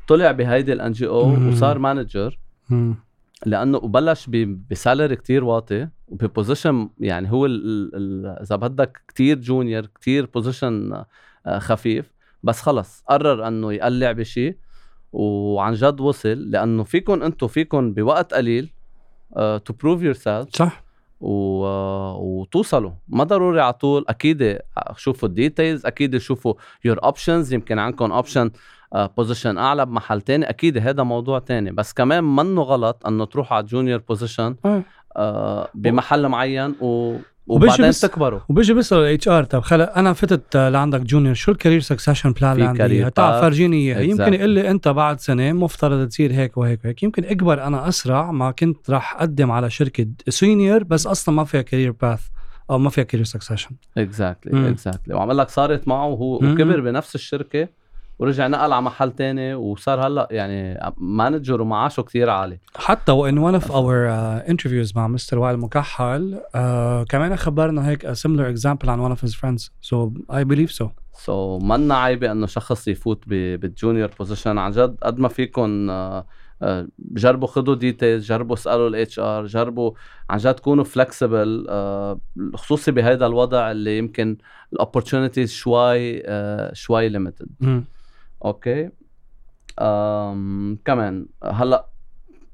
طلع 0.08 0.32
بهيدي 0.32 0.74
ال 0.74 0.91
NGO 0.91 1.50
وصار 1.50 1.80
manager 1.80 2.39
لأنه 3.46 3.78
وبلش 3.78 4.30
ب 4.69 4.76
salary 4.76 5.15
كتير 5.16 5.44
واطي. 5.44 5.88
وب 6.10 6.26
position 6.26 6.89
يعني 7.00 7.32
هو 7.32 7.45
إذا 8.41 8.56
بدك 8.56 9.02
كتير 9.08 9.39
junior 9.39 9.86
كتير 9.86 10.26
position 10.26 11.04
آه، 11.45 11.60
خفيف 11.60 12.12
بس 12.43 12.62
خلص 12.62 13.04
قرر 13.10 13.48
إنه 13.48 13.74
يقلع 13.74 14.12
بشيء 14.12 14.58
وعن 15.13 15.74
جد 15.74 16.02
وصل 16.02 16.52
لأنه 16.52 16.84
فيكم 16.84 17.24
أنتم 17.24 17.48
فيكم 17.48 17.93
بوقت 17.93 18.34
قليل 18.34 18.69
to 19.36 19.74
prove 19.80 20.02
yourself 20.02 20.50
صح. 20.56 20.84
و... 21.19 21.65
وتوصلوا. 22.15 22.91
ما 23.08 23.24
ضروري 23.24 23.62
على 23.62 23.74
طول 23.74 24.06
أكيد 24.08 24.60
شوفوا 24.95 25.30
ال 25.30 25.37
details 25.37 25.86
أكيد 25.86 26.17
شوفوا 26.17 26.54
your 26.86 27.04
options 27.04 27.54
يمكن 27.54 27.80
عندكم 27.80 28.12
option 28.12 28.52
position 28.95 29.58
أعلى 29.58 29.86
بمحل 29.86 30.22
تاني 30.22 30.50
أكيد 30.50 30.78
هذا 30.78 31.04
موضوع 31.04 31.39
تاني. 31.39 31.72
بس 31.72 31.93
كمان 31.93 32.24
منه 32.24 32.62
غلط 32.62 33.08
إنه 33.08 33.26
تروح 33.26 33.54
على 33.54 33.65
junior 33.65 34.00
position 34.00 34.56
بمحل 35.74 36.28
معين 36.28 36.76
و 36.82 37.15
وبعدين 37.48 37.88
بس 37.88 38.02
تكبروا 38.02 38.39
وبيجي 38.50 38.74
بيسال 38.74 38.98
ال 38.98 39.28
HR 39.28 39.43
طب 39.43 39.60
خلص 39.60 39.98
أنا 39.98 40.13
فتت 40.13 40.58
لعندك 40.58 41.02
junior 41.02 41.34
شو 41.34 41.52
ال 41.52 41.56
career 41.56 41.80
succession 41.80 42.32
plan 42.32 42.52
اللي 42.52 42.65
عندي؟ 42.65 43.10
تعال 43.10 43.41
فرجيني 43.41 43.78
اياها 43.78 44.00
يمكن 44.00 44.34
يقول 44.34 44.50
لي 44.50 44.72
أنت 44.72 44.88
بعد 44.88 45.19
سنة 45.19 45.52
مفترض 45.52 46.08
تصير 46.08 46.34
هيك 46.34 46.58
وهيك 46.58 46.80
وهيك. 46.84 47.04
يمكن 47.04 47.26
أكبر 47.26 47.63
أنا 47.63 47.88
أسرع 47.88 48.32
ما 48.32 48.52
كنت 48.52 48.89
راح 48.89 49.15
أقدم 49.15 49.52
على 49.52 49.69
شركة 49.69 50.08
senior 50.30 50.84
بس 50.84 51.08
أصلا 51.08 51.36
ما 51.36 51.43
فيها 51.43 51.62
career 51.62 51.91
path 51.91 52.22
أو 52.69 52.78
ما 52.78 52.89
فيها 52.89 53.04
career 53.04 53.26
succession 53.26 53.69
exactly 53.98 54.69
exactly 54.69 55.15
وعم 55.15 55.29
قل 55.29 55.38
لك 55.38 55.50
صارت 55.50 55.88
معه 55.88 56.08
وهو 56.08 56.36
وكبر 56.36 56.80
بنفس 56.80 57.15
الشركة. 57.15 57.67
ورجع 58.19 58.47
نقل 58.47 58.73
على 58.73 58.82
محل 58.82 59.12
تاني 59.12 59.53
وصار 59.53 60.08
هلأ 60.08 60.27
يعني 60.32 60.79
manager 60.98 61.62
ومعاشه 61.62 62.01
كثير 62.03 62.29
عالي. 62.29 62.60
حتى 62.75 63.12
وإن 63.12 63.38
one 63.38 63.54
of 63.54 63.72
our 63.72 64.08
interviews 64.50 64.93
مع 64.95 65.08
مستر 65.08 65.39
وائل 65.39 65.58
مكحل 65.58 66.39
uh, 66.39 66.58
كمان 67.10 67.36
خبرنا 67.36 67.89
هيك 67.89 68.08
a 68.08 68.15
similar 68.15 68.55
example 68.55 68.89
عن 68.89 69.00
one 69.00 69.15
of 69.15 69.19
his 69.19 69.34
friends. 69.34 69.69
So 69.82 70.12
I 70.29 70.43
believe 70.43 70.71
so. 70.71 70.86
so 71.13 71.60
so, 71.60 71.63
منا 71.63 71.95
عيبه 71.95 72.32
إنه 72.32 72.47
شخص 72.47 72.88
يفوت 72.88 73.23
بال 73.28 73.48
junior 73.48 74.10
position 74.19 74.58
عن 74.58 74.71
جد 74.71 74.97
قد 75.03 75.19
ما 75.19 75.27
فيكم 75.27 75.88
uh, 75.89 76.23
uh, 76.63 76.65
جربوا 76.99 77.47
خذوا 77.47 77.75
details 77.76 78.26
جربوا 78.25 78.55
اسألوا 78.55 78.88
ال 78.88 79.19
HR 79.19 79.45
جربوا 79.45 79.91
عن 80.29 80.38
جد 80.38 80.53
تكونوا 80.53 80.84
flexible 80.84 81.67
خصوصي 82.55 82.91
بهذا 82.91 83.25
الوضع 83.25 83.71
اللي 83.71 83.97
يمكن 83.97 84.38
ال 84.74 84.79
opportunities 84.79 85.52
شوي 85.51 86.23
شوي 86.73 87.10
limited 87.10 87.84
okay. 88.45 88.89
um 89.80 90.78
كمان 90.86 91.28
هلأ 91.43 91.89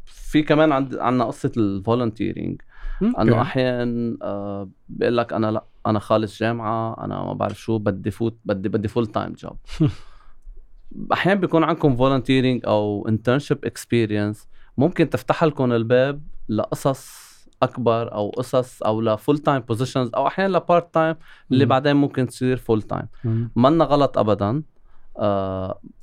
في 0.05 0.43
كمان 0.43 0.71
عند 0.71 0.95
عندنا 0.95 1.25
قصة 1.25 1.51
ال 1.57 1.65
volunteering 1.65 2.61
إنه 3.01 3.41
أحيانا 3.41 4.17
أه 4.21 4.69
بيقول 4.89 5.17
لك 5.17 5.33
أنا 5.33 5.51
لأ 5.51 5.63
أنا 5.85 5.99
خالص 5.99 6.39
جامعة 6.39 7.05
أنا 7.05 7.23
ما 7.23 7.33
بعرف 7.33 7.59
شو 7.59 7.77
بدي 7.77 8.11
فوت 8.11 8.37
بدي 8.45 8.69
بدي 8.69 8.87
full 8.87 9.07
time 9.07 9.33
job 9.33 9.57
أحيانا 11.13 11.39
بيكون 11.39 11.63
عندكم 11.63 11.95
volunteering 11.95 12.61
أو 12.67 13.07
internship 13.07 13.65
experience 13.65 14.47
ممكن 14.77 15.09
تفتح 15.09 15.43
لكم 15.43 15.71
الباب 15.71 16.21
لقصص 16.49 17.25
أكبر 17.63 18.13
أو 18.13 18.29
قصص 18.29 18.83
أو 18.83 19.01
ل 19.01 19.08
full 19.08 19.37
time 19.37 19.59
positions 19.61 20.09
أو 20.15 20.27
أحيانا 20.27 20.57
ل 20.57 20.64
part 20.64 20.93
time 20.93 21.15
اللي 21.51 21.65
بعدين 21.65 21.95
ممكن 21.95 22.27
تصير 22.27 22.57
full 22.57 22.81
time 22.81 23.07
منا 23.55 23.85
غلط 23.85 24.17
ابدا. 24.17 24.49
آه، 24.49 24.63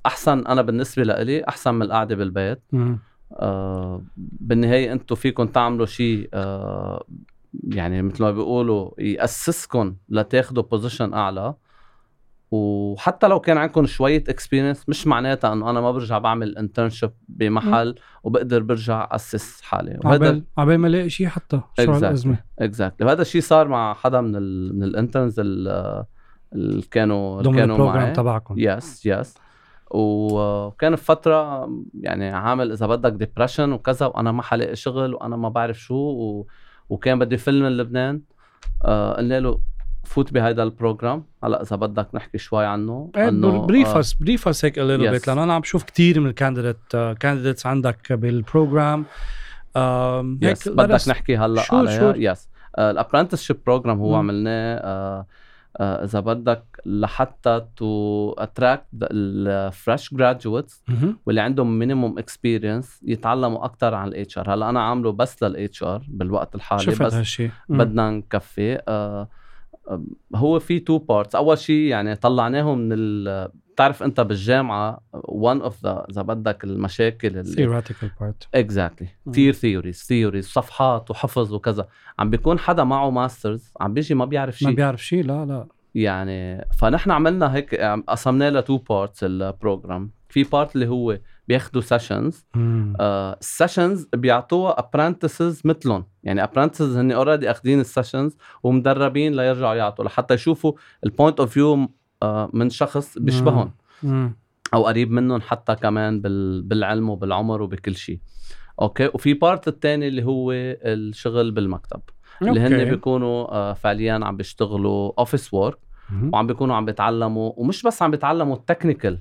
أحسن 0.07 0.47
أنا 0.47 0.63
بالنسبة 0.63 1.03
لإلي 1.03 1.45
أحسن 1.49 1.75
من 1.75 1.83
القعدة 1.83 2.15
بالبيت. 2.15 2.63
آه 3.33 4.03
بالنهاية 4.17 4.93
أنتم 4.93 5.15
فيكم 5.15 5.47
تعملوا 5.47 5.87
شيء 5.87 6.29
آه 6.35 7.05
يعني 7.69 8.03
مثل 8.03 8.23
ما 8.23 8.31
بيقولوا 8.31 8.91
يأسسكم 8.99 9.97
لتاخذوا 10.09 10.63
position 10.63 11.15
أعلى. 11.15 11.55
وحتى 12.51 13.29
لو 13.29 13.41
كان 13.41 13.59
عندكم 13.59 13.87
شوية 13.87 14.25
experience 14.29 14.89
مش 14.89 15.07
معناتها 15.07 15.53
إنه 15.53 15.71
أنا 15.71 15.81
ما 15.81 15.93
برجع 15.93 16.19
بعمل 16.19 16.59
internship 16.59 17.11
بمحل 17.29 17.95
وبقدر 18.23 18.63
برجع 18.63 19.09
أسس 19.13 19.61
حالي. 19.63 19.99
وهذا 20.05 20.43
عبال 20.59 20.79
ما 20.79 20.89
ألاقي 20.89 21.11
شيء 21.11 21.27
حتى 21.27 21.61
شو 21.81 21.97
الازمه 21.97 22.39
اكزاكتلي 22.59 23.07
وهذا 23.07 23.23
الشيء 23.23 23.41
صار 23.41 23.69
مع 23.69 23.95
حدا 23.95 24.21
من 24.21 24.37
ال 24.37 24.77
من 24.77 24.83
ال 24.83 24.90
interns 24.90 25.41
اللي 26.55 26.83
كانوا 26.91 27.41
اللي 27.41 27.53
كانوا 27.53 27.93
معي 27.93 28.13
تبعكم. 28.13 28.55
yes 28.59 29.07
yes 29.07 29.35
وكان 29.91 30.93
بفتره 30.93 31.71
يعني 32.01 32.31
عامل 32.31 32.73
إذا 32.73 32.87
بدك 32.87 33.13
depression 33.13 33.73
وكذا 33.73 34.07
وأنا 34.07 34.33
ما 34.33 34.43
حلاقي 34.43 34.77
شغل 34.77 35.15
وأنا 35.15 35.37
ما 35.37 35.49
بعرف 35.49 35.79
شو 35.79 35.95
و... 35.95 36.47
وكان 36.89 37.19
بده 37.19 37.37
يفل 37.37 37.65
من 37.65 37.77
لبنان. 37.77 38.21
آه 38.85 39.13
قلنا 39.13 39.41
له 39.41 39.61
فوت 40.05 40.33
بهيدا 40.33 40.63
ال 40.63 40.70
program 40.71 41.25
هلأ 41.45 41.63
إذا 41.63 41.77
بدك 41.77 42.09
نحكي 42.15 42.39
شوي 42.39 42.65
عنه 42.67 43.11
إيه، 43.17 43.29
إنه 43.29 43.67
بريفس 43.67 44.13
بريفس 44.13 44.65
هيك 44.65 44.79
little 44.79 45.11
bit 45.11 45.29
لأنه 45.29 45.45
أنا 45.45 45.55
عم 45.55 45.61
بشوف 45.61 45.85
كثير 45.85 46.21
من 46.21 46.27
ال 46.27 46.34
candidate 46.34 46.97
candidates 47.21 47.67
عندك 47.67 48.13
بال 48.13 48.33
program 48.33 49.05
yes 50.43 50.69
بدك 50.69 51.09
نحكي 51.09 51.37
هلأ 51.37 51.63
عليها. 51.73 52.15
يس 52.17 52.49
الابرنتسشيب 52.79 53.57
بروجرام 53.67 53.99
هو 53.99 54.15
عملناه. 54.15 54.77
آه 54.77 55.19
آه، 55.19 55.27
إذا 55.81 56.21
بدك 56.21 56.65
لحتى 56.87 57.67
to 57.77 58.35
attract 58.39 58.85
ال 59.03 59.21
fresh 59.21 60.15
graduates 60.15 60.83
واللي 61.27 61.41
عندهم 61.41 61.79
minimum 61.79 62.19
experience 62.19 63.01
يتعلموا 63.07 63.65
أكثر 63.65 63.95
عن 63.95 64.09
ال 64.09 64.39
HR 64.39 64.55
هلأ 64.55 64.69
أنا 64.71 64.81
عامله 64.83 65.13
بس 65.13 65.43
لل 65.43 65.83
HR 65.83 66.03
بالوقت 66.09 66.55
الحالي 66.55 66.83
شفت 66.83 67.03
بس 67.03 67.15
هالشيء 67.15 67.51
بدنا 67.69 68.11
نكفي. 68.11 68.83
آه 68.89 69.29
هو 70.35 70.59
في 70.59 70.81
two 70.81 70.99
parts 70.99 71.35
أول 71.35 71.59
شيء 71.59 71.77
يعني 71.77 72.17
طلعناه 72.17 72.75
من 72.75 72.89
ال 72.93 73.49
بتعرف 73.75 74.03
أنت 74.03 74.21
بالجامعة 74.21 75.01
one 75.29 75.63
of 75.63 75.85
the 75.85 76.07
إذا 76.11 76.23
بدك 76.23 76.65
المشاكل 76.65 77.45
theoretical 77.45 78.23
part. 78.23 78.49
exactly 78.55 79.09
كثير 79.31 79.53
theories 79.53 80.03
theories 80.03 80.47
صفحات 80.47 81.11
وحفظ 81.11 81.55
وكذا. 81.55 81.89
عم 82.19 82.31
بيكون 82.31 82.59
حدا 82.59 82.85
معه 82.85 83.11
masters 83.11 83.73
عم 83.81 83.95
بيجي 83.95 84.15
ما 84.15 84.25
بيعرف 84.25 84.59
شيء 84.59 84.69
ما 84.69 84.75
بيعرف 84.75 85.05
شيء 85.05 85.25
لا 85.25 85.45
لا. 85.45 85.67
يعني 85.95 86.67
فنحن 86.79 87.11
عملنا 87.11 87.55
هيك 87.55 87.75
قسمناه 88.09 88.51
ل 88.51 88.58
two 88.58 88.79
parts 88.79 89.25
ال 89.25 89.35
program 89.36 90.11
في 90.33 90.43
part 90.45 90.75
اللي 90.75 90.89
هو 90.89 91.19
بياخذوا 91.49 91.83
sessions 91.83 92.47
ال 92.57 92.74
sessions 92.74 94.09
بيعطوها 94.15 94.79
apprentices 94.79 95.63
مثلهم. 95.65 96.05
يعني 96.23 96.43
apprentices 96.43 96.97
هن 96.97 97.13
already 97.13 97.51
أخذين 97.51 97.81
ال 97.81 97.87
sessions 97.87 98.37
ومدربين 98.63 99.37
ليرجعوا 99.37 99.75
يعطوا 99.75 100.05
لحتى 100.05 100.35
يشوفوا 100.35 100.73
ال 101.05 101.11
point 101.11 101.41
of 101.41 101.51
view 101.51 101.89
من 102.53 102.71
شخص 102.71 103.19
بيشبههم. 103.19 103.73
أو 104.75 104.87
قريب 104.87 105.11
منهم 105.11 105.41
حتى 105.41 105.75
كمان 105.75 106.21
بالعلم 106.63 107.11
وبالعمر 107.11 107.63
وبكل 107.63 107.97
شيء. 107.97 108.21
okay؟ 108.81 109.11
وفي 109.15 109.35
part 109.35 109.69
الثاني 109.69 110.09
اللي 110.09 110.25
هو 110.25 110.53
الشغل 110.53 111.51
بالمكتب. 111.51 112.01
اللي 112.43 112.61
هن 112.61 112.85
بيكونوا 112.85 113.55
آه، 113.55 113.73
فعليا 113.73 114.13
عم 114.13 114.37
بيشتغلوا 114.37 115.13
office 115.19 115.55
work 115.55 115.79
وعم 116.33 116.47
بيكونوا 116.47 116.77
عم 116.77 116.85
بيتعلموا 116.85 117.53
ومش 117.57 117.83
بس 117.83 118.03
عم 118.03 118.11
بيتعلموا 118.11 118.57
ال 118.57 118.63
technical 118.63 119.19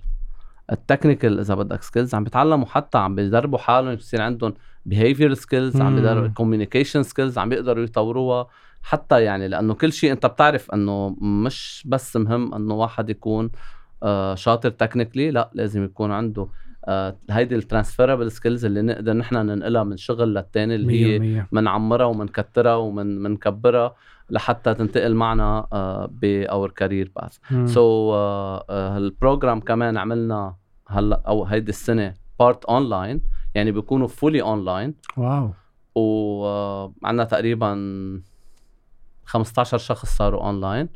ال 0.71 0.78
technical 0.78 1.39
إذا 1.39 1.55
بدك 1.55 1.83
skills 1.83 2.15
عم 2.15 2.23
بيتعلموا 2.23 2.65
حتى 2.65 2.97
عم 2.97 3.15
بيدربوا 3.15 3.57
حالهم 3.57 3.93
يصير 3.93 4.21
عندهم 4.21 4.53
behavior 4.89 5.33
skills 5.33 5.81
عم 5.81 5.95
بيدربوا 5.95 6.29
communication 6.29 7.01
skills 7.01 7.37
عم 7.37 7.49
بيقدروا 7.49 7.83
يطوروها. 7.83 8.47
حتى 8.83 9.23
يعني 9.23 9.47
لأنه 9.47 9.73
كل 9.73 9.93
شيء 9.93 10.11
أنت 10.11 10.25
بتعرف 10.25 10.71
إنه 10.71 11.09
مش 11.21 11.83
بس 11.87 12.17
مهم 12.17 12.53
إنه 12.53 12.73
واحد 12.73 13.09
يكون 13.09 13.51
آه، 14.03 14.35
شاطر 14.35 14.69
technically 14.69 15.31
لا 15.31 15.51
لازم 15.53 15.83
يكون 15.83 16.11
عنده 16.11 16.47
آه 16.85 17.17
هيدي 17.29 17.55
ال 17.55 17.61
transferable 17.61 18.31
skills 18.31 18.65
اللي 18.65 18.81
نقدر 18.81 19.13
نحن 19.13 19.35
ننقلها 19.35 19.83
من 19.83 19.97
شغل 19.97 20.33
للتاني 20.33 20.75
اللي 20.75 21.05
هي 21.05 21.45
منعمرها 21.51 22.05
ومنكترها 22.05 22.75
ومنكبرها 22.75 23.95
لحتى 24.31 24.73
تنتقل 24.73 25.15
معنا 25.15 25.67
ب 26.11 26.26
our 26.26 26.71
career 26.71 27.11
path 27.15 27.37
so 27.73 28.15
ال 28.69 28.81
program 28.81 29.59
كمان 29.59 29.97
عملنا 29.97 30.55
هلا 30.87 31.21
أو 31.27 31.45
هيدي 31.45 31.69
السنة 31.69 32.13
part 32.39 32.65
online 32.65 33.21
يعني 33.55 33.71
بيكونوا 33.71 34.07
fully 34.07 34.41
online 34.41 34.95
wow. 35.17 35.53
وعندنا 35.95 37.23
تقريبا 37.23 38.21
15 39.25 39.77
شخص 39.77 40.17
صاروا 40.17 40.43
online 40.43 40.89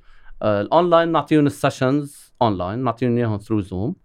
ال 0.44 0.53
online 0.53 1.12
نعطيهم 1.12 1.46
ال 1.46 1.56
sessions 1.56 2.34
online 2.42 2.80
نعطيهم 2.80 3.18
إياهم 3.18 3.38
through 3.38 3.60
Zoom 3.62 3.96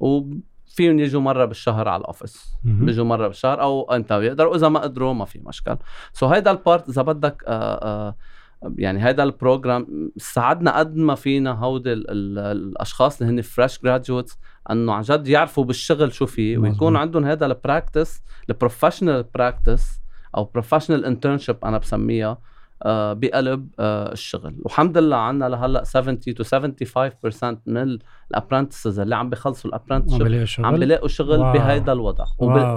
وفيهم 0.00 0.98
يجوا 0.98 1.20
مرة 1.20 1.44
بالشهر 1.44 1.88
على 1.88 2.00
ال 2.00 2.07
office 2.07 2.52
بيجوا 2.64 3.04
مرة 3.04 3.26
بالشهر 3.26 3.62
أو 3.62 3.82
إمتى 3.82 4.18
بيقدروا 4.18 4.56
إذا 4.56 4.68
ما 4.68 4.80
قدروا 4.80 5.12
ما 5.12 5.24
في 5.24 5.38
مشكل. 5.38 5.76
so 6.12 6.32
هيدا 6.32 6.50
ال 6.50 6.58
part 6.58 6.88
إذا 6.88 7.02
بدك 7.02 7.44
آآ 7.46 7.78
آآ 7.82 8.14
يعني 8.78 8.98
هذا 8.98 9.22
ال 9.22 9.33
program 9.33 10.12
ساعدنا 10.16 10.78
قد 10.78 10.96
ما 10.96 11.14
فينا 11.14 11.52
هودي 11.52 11.92
الأشخاص 11.92 13.20
اللي 13.20 13.32
هن 13.32 13.42
fresh 13.42 13.82
graduates 13.82 14.38
إنه 14.70 14.92
عن 14.92 15.02
جد 15.02 15.28
يعرفوا 15.28 15.64
بالشغل 15.64 16.12
شو 16.12 16.26
في 16.26 16.58
ويكون 16.58 16.96
عندهم 16.96 17.24
هذا 17.24 17.46
ال 17.46 17.54
practice 17.54 18.22
ال 18.50 18.56
professional 18.56 19.24
practice 19.34 20.00
أو 20.36 20.44
professional 20.44 21.04
internship 21.04 21.56
أنا 21.64 21.78
بسميها 21.78 22.38
بقلب 23.14 23.68
آه، 23.78 24.12
الشغل. 24.12 24.54
والحمد 24.62 24.98
لله 24.98 25.16
عندنا 25.16 25.48
لهلأ 25.48 25.84
70 25.84 26.18
to 26.20 26.44
75% 26.44 27.58
من 27.66 27.98
ال 28.30 28.36
apprentices 28.36 29.00
اللي 29.00 29.16
عم 29.16 29.30
بيخلصوا 29.30 29.70
ال 29.70 29.73
apprenticeship 29.73 30.22
عم 30.66 30.72
بيلاقوا 30.80 31.08
شغل؟ 31.08 31.38
بهيدا 31.52 31.92
الوضع. 31.92 32.24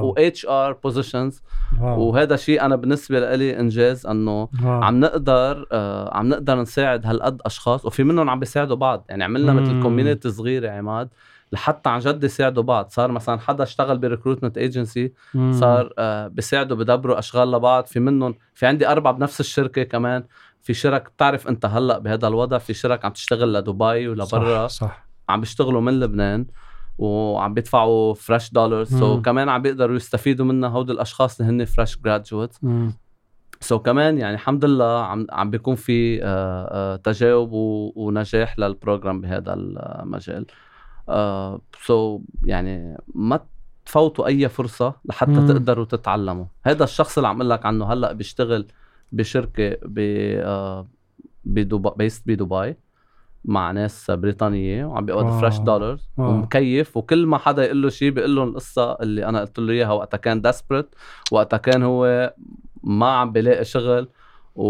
و 0.02 0.14
HR 0.18 0.74
positions 0.74 1.42
وهذا 1.82 2.36
شيء 2.36 2.66
أنا 2.66 2.76
بالنسبة 2.76 3.36
لي 3.36 3.60
إنجاز 3.60 4.06
إنه 4.08 4.50
عم 4.64 5.00
نقدر 5.00 5.66
آه 5.72 6.18
عم 6.18 6.30
نقدر 6.30 6.62
نساعد 6.62 7.06
هالقد 7.06 7.42
أشخاص 7.46 7.86
وفي 7.86 8.04
منهم 8.04 8.30
عم 8.30 8.40
بيساعدوا 8.40 8.76
بعض. 8.76 9.06
يعني 9.10 9.24
عملنا 9.24 9.54
مثل 9.54 9.82
community 9.84 10.30
صغيرة 10.30 10.70
عماد. 10.70 11.10
لحتى 11.52 11.90
عن 11.90 12.00
جد 12.00 12.24
يساعدوا 12.24 12.64
بعض. 12.64 12.90
صار 12.90 13.12
مثلا 13.12 13.40
حدا 13.40 13.64
اشتغل 13.64 13.98
ب 13.98 14.03
recruitment 14.03 14.58
agency 14.58 15.14
صار 15.52 15.94
آه 15.98 16.28
بيساعدوا 16.28 16.78
بدبروا 16.78 17.20
أشغال 17.20 17.52
لبعض. 17.52 17.86
في 17.86 18.00
منهم 18.00 18.36
في 18.54 18.66
عندي 18.66 18.88
أربعة 18.88 19.14
بنفس 19.14 19.40
الشركة 19.40 19.84
كمان. 19.84 20.24
في 20.62 20.74
شرك 20.74 21.10
بتعرف 21.16 21.48
أنت 21.48 21.66
هلأ 21.66 21.98
بهذا 21.98 22.28
الوضع 22.28 22.58
في 22.58 22.74
شرك 22.74 23.06
عم 23.06 23.12
تشتغل 23.12 23.54
لدبي 23.54 24.08
ولبرا 24.08 24.68
صح, 24.68 24.88
صح. 24.88 25.08
عم 25.30 25.40
بيشتغلوا 25.40 25.82
من 25.82 26.00
لبنان 26.00 26.46
وعم 26.98 27.54
بيدفعوا 27.54 28.14
fresh 28.14 28.54
دولار 28.54 28.84
so 28.84 29.22
كمان 29.22 29.50
عم 29.50 29.62
بيقدروا 29.62 29.96
يستفيدوا 29.96 30.46
منها 30.46 30.70
هود 30.70 30.90
الأشخاص 30.90 31.42
اللي 31.42 31.52
هن 31.52 31.66
fresh 31.66 31.98
graduate 31.98 33.78
so 33.78 33.82
كمان 33.82 34.18
يعني 34.18 34.34
الحمد 34.34 34.66
لله 34.66 35.04
عم 35.04 35.28
عم 35.32 35.50
بيكون 35.50 35.76
في 35.76 36.24
آه 36.24 36.26
آه 36.72 36.96
تجاوب 36.96 37.50
ونجاح 37.96 38.60
لل 38.60 38.74
program 38.74 39.22
بهذا 39.22 39.54
المجال. 39.54 40.46
so 41.10 41.16
آه 41.16 42.20
so 42.20 42.22
يعني 42.44 42.98
ما 43.16 43.40
تفوتوا 43.86 44.28
أي 44.28 44.50
فرصة 44.50 44.94
لحتى 45.06 45.32
مم. 45.32 45.48
تقدروا 45.48 45.86
تتعلموا. 45.86 46.46
هذا 46.64 46.84
الشخص 46.84 47.18
اللي 47.18 47.28
عم 47.28 47.36
أقول 47.36 47.50
لك 47.50 47.66
عنه 47.66 47.94
هلأ 47.94 48.14
بيشتغل 48.14 48.68
بشركة 49.12 49.78
ب 49.86 50.00
آه 50.44 50.88
بدبي 51.46 51.90
based 51.98 52.28
بدبي 52.28 52.76
مع 53.46 53.72
ناس 53.72 54.12
بريطانية 54.12 54.86
وعم 54.86 55.06
بيقبض 55.06 55.40
fresh 55.42 55.58
دولار 55.58 55.98
ومكيف. 56.18 56.98
وكل 56.98 57.26
ما 57.26 57.38
حدا 57.38 57.66
يقول 57.66 57.82
له 57.82 57.90
شيء 57.90 58.12
بيقول 58.12 58.36
لهم 58.36 58.48
القصة 58.48 58.94
اللي 58.94 59.26
أنا 59.26 59.40
قلت 59.42 59.60
له 59.60 59.74
إياها 59.74 59.92
وقتها 59.92 60.18
كان 60.18 60.42
desperate 60.42 60.96
وقتها 61.32 61.58
كان 61.58 61.84
هو 61.84 62.34
ما 62.84 63.10
عم 63.10 63.32
بيلاقي 63.32 63.66
شغل 63.66 64.08
و... 64.56 64.66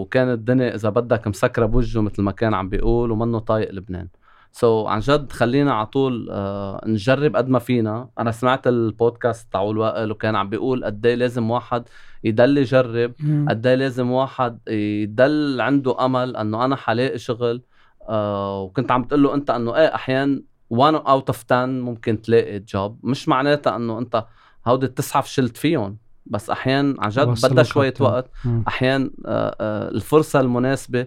وكان 0.00 0.28
الدنيا 0.32 0.74
إذا 0.74 0.88
بدك 0.90 1.28
مسكرة 1.28 1.66
بوجهه 1.66 2.00
مثل 2.00 2.22
ما 2.22 2.32
كان 2.32 2.54
عم 2.54 2.68
بيقول 2.68 3.10
ومنه 3.10 3.38
طايق 3.38 3.72
لبنان. 3.72 4.08
so, 4.56 4.88
عن 4.88 5.00
جد 5.00 5.32
خلينا 5.32 5.74
على 5.74 5.86
طول 5.86 6.28
آه 6.30 6.80
نجرب 6.86 7.36
قد 7.36 7.48
ما 7.48 7.58
فينا. 7.58 8.08
أنا 8.18 8.30
سمعت 8.30 8.66
البودكاست 8.66 9.52
تاع 9.52 9.60
وائل 9.60 10.10
وكان 10.10 10.36
عم 10.36 10.48
بيقول 10.48 10.84
قد 10.84 11.06
إيه 11.06 11.14
لازم 11.14 11.50
واحد 11.50 11.84
يضل 12.24 12.58
يجرب 12.58 13.12
قد 13.48 13.66
إيه 13.66 13.74
لازم 13.74 14.10
واحد 14.10 14.58
يضل 14.68 15.60
عنده 15.60 16.04
أمل 16.04 16.36
إنه 16.36 16.64
أنا 16.64 16.76
حلاقي 16.76 17.18
شغل. 17.18 17.62
آه 18.08 18.62
وكنت 18.62 18.90
عم 18.90 19.04
تقول 19.04 19.22
له 19.22 19.34
أنت 19.34 19.50
إنه 19.50 19.76
إيه 19.76 19.94
أحيانا 19.94 20.42
1 20.70 20.94
out 20.94 21.28
of 21.30 21.44
10 21.52 21.66
ممكن 21.66 22.20
تلاقي 22.22 22.58
job 22.58 23.00
مش 23.02 23.28
معناتها 23.28 23.76
إنه 23.76 23.98
أنت 23.98 24.24
هودي 24.66 24.86
التسعة 24.86 25.22
فشلت 25.22 25.56
فيهم. 25.56 25.96
بس 26.26 26.50
أحيانا 26.50 26.94
عن 26.98 27.08
جد 27.08 27.28
بدها 27.44 27.62
شوية 27.64 27.94
وقت. 28.00 28.30
أحيانا 28.68 29.10
آه 29.26 29.56
آه 29.60 29.88
الفرصة 29.88 30.40
المناسبة 30.40 31.06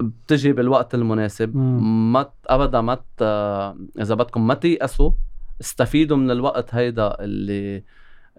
بتجي 0.00 0.52
بالوقت 0.52 0.94
المناسب. 0.94 1.56
ما 1.56 2.30
أبدا 2.46 2.80
ما 2.80 2.98
إذا 4.00 4.14
بدكم 4.14 4.46
ما 4.46 4.54
تيأسوا 4.54 5.10
استفيدوا 5.60 6.16
من 6.16 6.30
الوقت 6.30 6.74
هيدا 6.74 7.16
اللي 7.20 7.84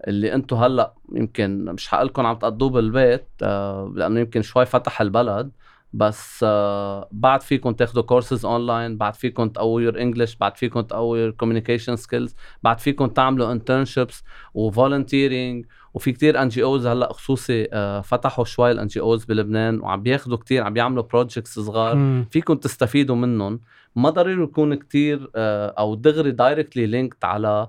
اللي 0.08 0.34
أنتم 0.34 0.56
هلأ 0.56 0.94
يمكن 1.12 1.64
مش 1.64 1.88
حقلكم 1.88 2.26
عم 2.26 2.36
تقضوه 2.36 2.70
بالبيت 2.70 3.26
آه 3.42 3.92
لأنه 3.94 4.20
يمكن 4.20 4.42
شوي 4.42 4.66
فتح 4.66 5.00
البلد. 5.00 5.50
بس 5.92 6.44
آه 6.48 7.08
بعد 7.12 7.42
فيكم 7.42 7.72
تاخذوا 7.72 8.02
courses 8.02 8.44
online 8.44 8.96
بعد 8.96 9.14
فيكم 9.14 9.48
تقووا 9.48 10.02
English 10.02 10.36
بعد 10.36 10.56
فيكم 10.56 10.80
تقووا 10.80 11.30
communication 11.30 11.96
skills 11.96 12.34
بعد 12.62 12.80
فيكم 12.80 13.06
تعملوا 13.06 13.52
internships 13.52 14.24
و 14.54 14.63
volunteering 14.63 15.66
وفي 15.94 16.12
كتير 16.12 16.42
NGOs 16.42 16.86
هلأ 16.86 17.12
خصوصي 17.12 17.68
آه 17.72 18.00
فتحوا 18.00 18.44
شوي 18.44 18.70
ال 18.70 18.86
NGOs 18.86 19.24
بلبنان 19.24 19.80
وعم 19.80 20.02
بياخذوا 20.02 20.36
كتير 20.36 20.62
عم 20.62 20.72
بيعملوا 20.74 21.02
projects 21.02 21.58
صغار. 21.58 22.24
فيكم 22.30 22.54
تستفيدوا 22.54 23.16
منهم. 23.16 23.60
ما 23.96 24.10
ضروري 24.10 24.42
يكون 24.42 24.74
كتير 24.74 25.30
آه 25.36 25.74
أو 25.78 25.94
دغري 25.94 26.30
directly 26.30 26.86
linked 26.86 27.24
على 27.24 27.68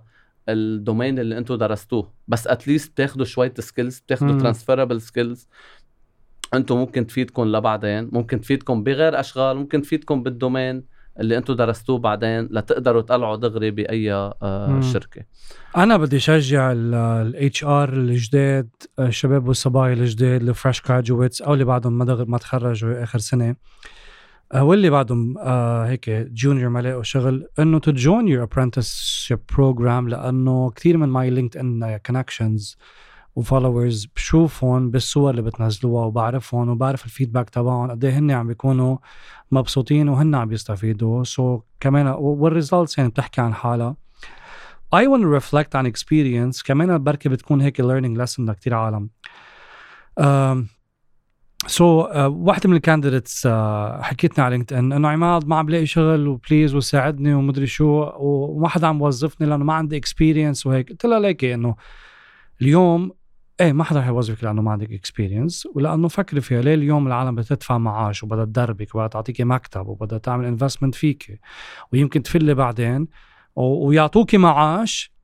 ال 0.50 0.60
domain 0.60 1.19
اللي 1.19 1.38
أنتم 1.38 1.55
درستوه. 1.55 2.12
بس 2.27 2.47
at 2.48 2.60
least 2.60 2.91
بتاخذوا 2.91 3.25
شوية 3.25 3.53
skills 3.60 4.00
بتاخذوا 3.99 4.39
transferable 4.39 5.02
skills 5.02 5.48
أنتم 6.54 6.78
ممكن 6.78 7.08
تفيدكم 7.08 7.44
لبعدين 7.44 8.10
ممكن 8.12 8.42
تفيدكم 8.42 8.84
بغير 8.84 9.20
أشغال 9.20 9.58
ممكن 9.58 9.82
تفيدكم 9.82 10.24
بال 10.24 10.38
domain 10.38 10.84
اللي 11.20 11.38
أنتم 11.38 11.54
درستوه 11.54 12.00
بعدين 12.00 12.48
لتقدروا 12.52 13.02
تطلعوا 13.02 13.36
دغري 13.36 13.72
بأي 13.72 14.14
آه 14.14 14.82
شركة. 14.94 15.22
أنا 15.78 15.98
بدي 15.98 16.20
شجع 16.20 16.72
ال 16.72 17.63
HR 17.63 17.93
الجداد 17.94 18.70
الشباب 19.00 19.48
والصبايا 19.48 19.94
الجداد 19.94 20.42
ال 20.41 20.48
fresh 20.48 20.82
graduates 20.88 21.41
أو 21.42 21.54
اللي 21.54 21.66
بعدهم 21.66 21.98
ما 21.98 22.26
ما 22.28 22.38
تخرجوا 22.38 23.04
آخر 23.04 23.20
سنة. 23.20 23.56
آه، 24.54 24.64
واللي 24.64 24.90
بعدهم 24.90 25.38
آه 25.38 25.86
هيك 25.86 26.10
junior 26.10 26.69
ما 26.70 26.80
لاقوا 26.80 27.04
شغل 27.04 27.48
إنه 27.60 27.80
to 27.80 27.95
join 27.95 28.28
your 28.28 28.43
apprenticeship 28.43 29.39
program 29.54 30.10
لأنه 30.10 30.70
كثير 30.70 30.98
من 30.98 31.10
my 31.10 31.30
LinkedIn 31.30 31.58
connections 31.58 31.98
و 32.06 32.78
followers 33.36 34.06
بشوفهم 34.15 34.92
بالصور 34.92 35.32
اللي 35.32 35.42
بتنزلوها 35.42 36.06
وبعرفهم 36.06 36.70
وبعرف 36.70 37.06
ال 37.06 37.10
feedback 37.10 37.50
تبعهم 37.50 37.92
قد 37.92 38.06
إيه 38.06 38.18
هن 38.20 38.32
عم 38.32 38.48
بيكونوا 38.48 38.98
مبسوطين 39.52 40.10
وهن 40.10 40.36
عم 40.36 40.48
بيستفيدوا. 40.48 41.24
so 41.24 41.62
كمان 41.80 42.08
وال 42.08 42.28
results 42.28 42.98
يعني 42.98 43.10
بتحكي 43.10 43.42
عن 43.42 43.54
حالها. 43.54 43.96
I 44.96 45.06
want 45.06 45.22
to 45.22 45.39
reflect 45.39 45.76
on 45.76 45.86
experience. 45.86 46.63
كمان 46.65 47.04
بركي 47.04 47.30
بتكون 47.30 47.62
هيك 47.62 47.82
learning 47.82 48.18
lesson 48.22 48.39
لكتير 48.39 48.74
عالم. 48.74 49.10
so, 51.67 52.08
uh, 52.08 52.15
واحدة 52.18 52.70
من 52.70 52.76
ال 52.76 52.82
candidates 52.82 53.48
uh, 53.48 53.52
حكيتني 54.02 54.46
على 54.46 54.56
LinkedIn 54.56 54.93
إنه 54.94 55.08
عماد 55.08 55.48
ما 55.48 55.56
عم 55.56 55.70
لاقي 55.70 55.86
شغل 55.86 56.28
و 56.28 56.34
please 56.34 56.76
وساعدني 56.76 57.34
ومدري 57.34 57.68
شو 57.68 58.12
وما 58.18 58.68
حدا 58.68 58.88
عم 58.88 59.00
يوظفني 59.00 59.48
لأنه 59.48 59.65
ما 59.65 59.74
عندي 59.74 59.98
experience 59.98 60.65
وهيك. 60.65 60.89
قلت 60.89 61.06
لها 61.06 61.20
ليكي 61.20 61.54
إنه 61.54 61.76
اليوم 62.62 63.12
إيه 63.62 63.74
ما 63.74 63.84
حدا 63.84 64.02
حيوظفك 64.02 64.43
لأنه 64.43 64.62
ما 64.62 64.72
عندك 64.72 64.91
experience 64.91 65.67
ولأنه 65.76 66.08
فكري 66.08 66.41
فيها 66.41 66.62
ليه 66.62 66.74
اليوم 66.74 67.08
العالم 67.08 67.36
بدها 67.36 67.78
معاش 67.78 68.24
وبدها 68.24 68.45
تدربك 68.45 68.95
وبدها 68.95 69.08
تعطيكي 69.08 69.43
مكتب 69.43 69.88
وبدها 69.88 70.17
تعمل 70.17 70.45
investment 70.45 70.95
فيك 70.95 71.39
ويمكن 71.93 72.24
تفلي 72.24 72.54
بعدين 72.54 73.08
ويعطوكي 73.56 74.38
معاش 74.38 75.19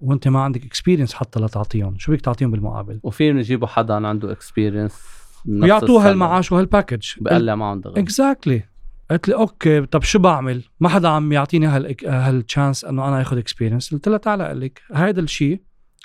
وأنت 0.00 0.28
ما 0.28 0.40
عندك 0.40 0.64
experience 0.64 1.14
حتى 1.14 1.40
لتعطيهم. 1.40 1.98
شو 1.98 2.12
بدك 2.12 2.20
تعطيهم 2.20 2.50
بالمقابل؟ 2.50 3.00
وفيهم 3.02 3.38
يجيبوا 3.38 3.68
حدا 3.68 4.06
عنده 4.06 4.32
experience 4.32 5.02
ويعطوه 5.48 6.08
هالمعاش 6.08 6.52
وهال 6.52 6.67
package 6.67 7.02
بقلع 7.20 7.54
معهم 7.54 7.80
دغري 7.80 8.00
exactly 8.00 8.62
قلت 9.10 9.28
لي 9.28 9.34
okay 9.34 9.86
طب 9.86 10.02
شو 10.02 10.18
بعمل؟ 10.18 10.62
ما 10.80 10.88
حدا 10.88 11.08
عم 11.08 11.32
يعطيني 11.32 11.66
هال 12.06 12.26
chance 12.26 12.84
إنه 12.84 13.08
أنا 13.08 13.20
آخذ 13.20 13.38
experience 13.38 13.94
قلت 13.94 14.08
لها 14.08 14.18
تعال 14.18 14.40
أقول 14.40 14.60
لك. 14.60 14.82
هذا 14.94 15.20
الشيء 15.20 15.60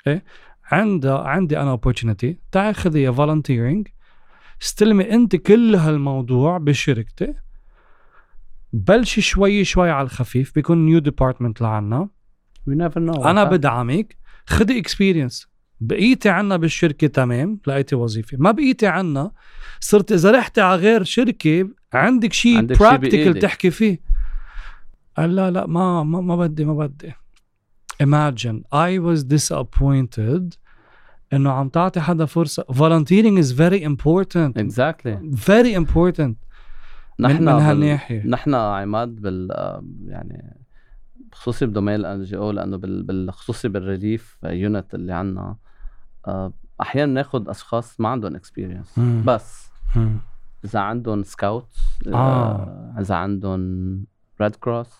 إيه 0.06 0.24
عند 0.72 1.06
عندي 1.06 1.58
أنا 1.58 1.76
opportunity. 1.76 2.26
تعال 2.52 2.74
خذي 2.74 3.12
volunteering 3.12 3.88
استلمي 4.62 5.14
أنت 5.14 5.36
كل 5.36 5.74
هالموضوع 5.74 6.58
بشركتي. 6.58 7.34
بلشي 8.72 9.20
شوي 9.20 9.64
شوي 9.64 9.90
على 9.90 10.04
الخفيف 10.04 10.54
بيكون 10.54 10.86
new 10.86 10.98
department 10.98 11.60
لعنا. 11.60 12.08
أنا 13.30 13.44
بدعمك. 13.44 14.16
خدي 14.46 14.78
experience 14.78 15.48
بقيتي 15.80 16.28
عنا 16.28 16.56
بالشركة 16.56 17.06
تمام 17.06 17.60
لقيتي 17.66 17.94
وظيفة. 17.94 18.38
ما 18.40 18.50
بقيتي 18.50 18.86
عنا 18.86 19.30
صرت 19.80 20.12
إذا 20.12 20.30
رحتي 20.30 20.60
على 20.60 20.80
غير 20.80 21.04
شركة 21.04 21.68
عندك 21.92 22.32
شيء 22.32 22.60
practical. 22.62 23.38
تحكي 23.38 23.70
فيه. 23.70 24.00
قال 25.16 25.36
لا 25.36 25.50
لا 25.50 25.66
ما 25.66 26.02
ما, 26.02 26.20
ما 26.20 26.36
بدي 26.36 26.64
ما 26.64 26.74
بدي. 26.74 27.12
Imagine 28.02 28.62
I 28.72 28.98
was 28.98 29.24
disappointed 29.24 30.56
إنه 31.32 31.50
عم 31.52 31.68
تعطي 31.68 32.00
حدا 32.00 32.24
فرصة 32.24 32.62
volunteering 32.70 33.38
is 33.42 33.52
very 33.52 33.82
important 33.84 34.58
exactly 34.58 35.16
very 35.34 35.74
important 35.74 36.34
من, 37.18 37.26
نحن 37.30 37.44
من 37.44 37.52
بال- 37.52 37.62
هالناحية 37.62 38.26
نحن 38.26 38.54
عماد 38.54 39.08
بال 39.20 39.48
يعني 40.06 40.56
خصوصي 41.32 41.66
ب 41.66 41.94
domain 41.94 42.22
ال 42.22 42.36
NGO 42.36 42.50
لأنه 42.50 42.76
بال- 42.76 43.02
بالخصوصي 43.02 43.68
بال 43.68 43.86
relief 43.86 44.38
unit 44.44 44.94
اللي 44.94 45.12
عنا 45.12 45.56
آه، 46.26 46.52
أحيانا 46.80 47.12
ناخذ 47.12 47.48
أشخاص 47.50 48.00
ما 48.00 48.08
عندهم 48.08 48.34
experience. 48.36 48.98
بس 49.24 49.70
مم. 49.96 50.18
إذا 50.64 50.80
عندهم 50.80 51.22
scout 51.22 51.68
آه. 52.06 52.94
إذا 53.00 53.14
عندهم 53.14 54.04
Red 54.40 54.54
Cross. 54.56 54.90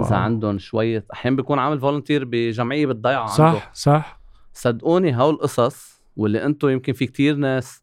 إذا 0.00 0.16
عندهم 0.16 0.58
شوية 0.58 1.04
أحيانا 1.12 1.36
بيكون 1.36 1.58
عامل 1.58 1.80
volunteer 1.80 2.24
بجمعية 2.24 2.86
بالضيعه 2.86 3.20
عنده 3.20 3.34
صح 3.34 3.70
صح 3.74 4.20
صدقوني 4.52 5.16
هول 5.16 5.34
القصص 5.34 6.02
واللي 6.16 6.44
أنتم 6.44 6.68
يمكن 6.68 6.92
في 6.92 7.06
كتير 7.06 7.36
ناس 7.36 7.82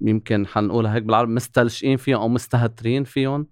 يمكن 0.00 0.46
حنقولها 0.46 0.94
هيك 0.94 1.02
بالعربي 1.02 1.32
مستلشقين 1.32 1.96
فيهم 1.96 2.20
أو 2.20 2.28
مستهترين 2.28 3.04
فيهم 3.04 3.46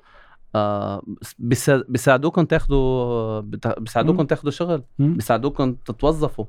آه 0.55 1.03
بيسا- 1.39 1.85
بيساعدوكم 1.89 2.45
تاخذوا 2.45 3.41
بيساعدوكم. 3.41 4.23
تاخذوا 4.23 4.51
شغل. 4.53 4.83
بيساعدوكم 4.99 5.75
تتوظفوا 5.75 6.45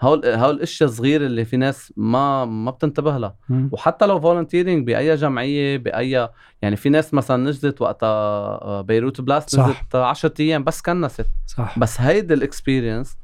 هول 0.00 0.26
هول 0.26 0.54
الأشياء 0.54 0.88
الصغيرة 0.88 1.26
اللي 1.26 1.44
في 1.44 1.56
ناس 1.56 1.92
ما 1.96 2.44
ما 2.44 2.70
بتنتبه 2.70 3.18
لها. 3.18 3.36
وحتى 3.72 4.06
لو 4.06 4.20
volunteering 4.20 4.86
بأي 4.86 5.14
جمعية 5.16 5.76
بأي 5.78 6.28
يعني 6.62 6.76
في 6.76 6.88
ناس 6.88 7.14
مثلا 7.14 7.36
نزلت 7.44 7.82
وقتها 7.82 8.08
آه، 8.08 8.80
بيروت 8.80 9.20
blast 9.20 9.50
صح. 9.50 9.64
نزلت 9.68 9.94
10 9.94 10.32
أيام 10.40 10.64
بس 10.64 10.82
كنست 10.82 11.26
صح 11.46 11.78
بس 11.78 12.00
هيدي 12.00 12.34
ال 12.34 12.42
experience 12.42 13.16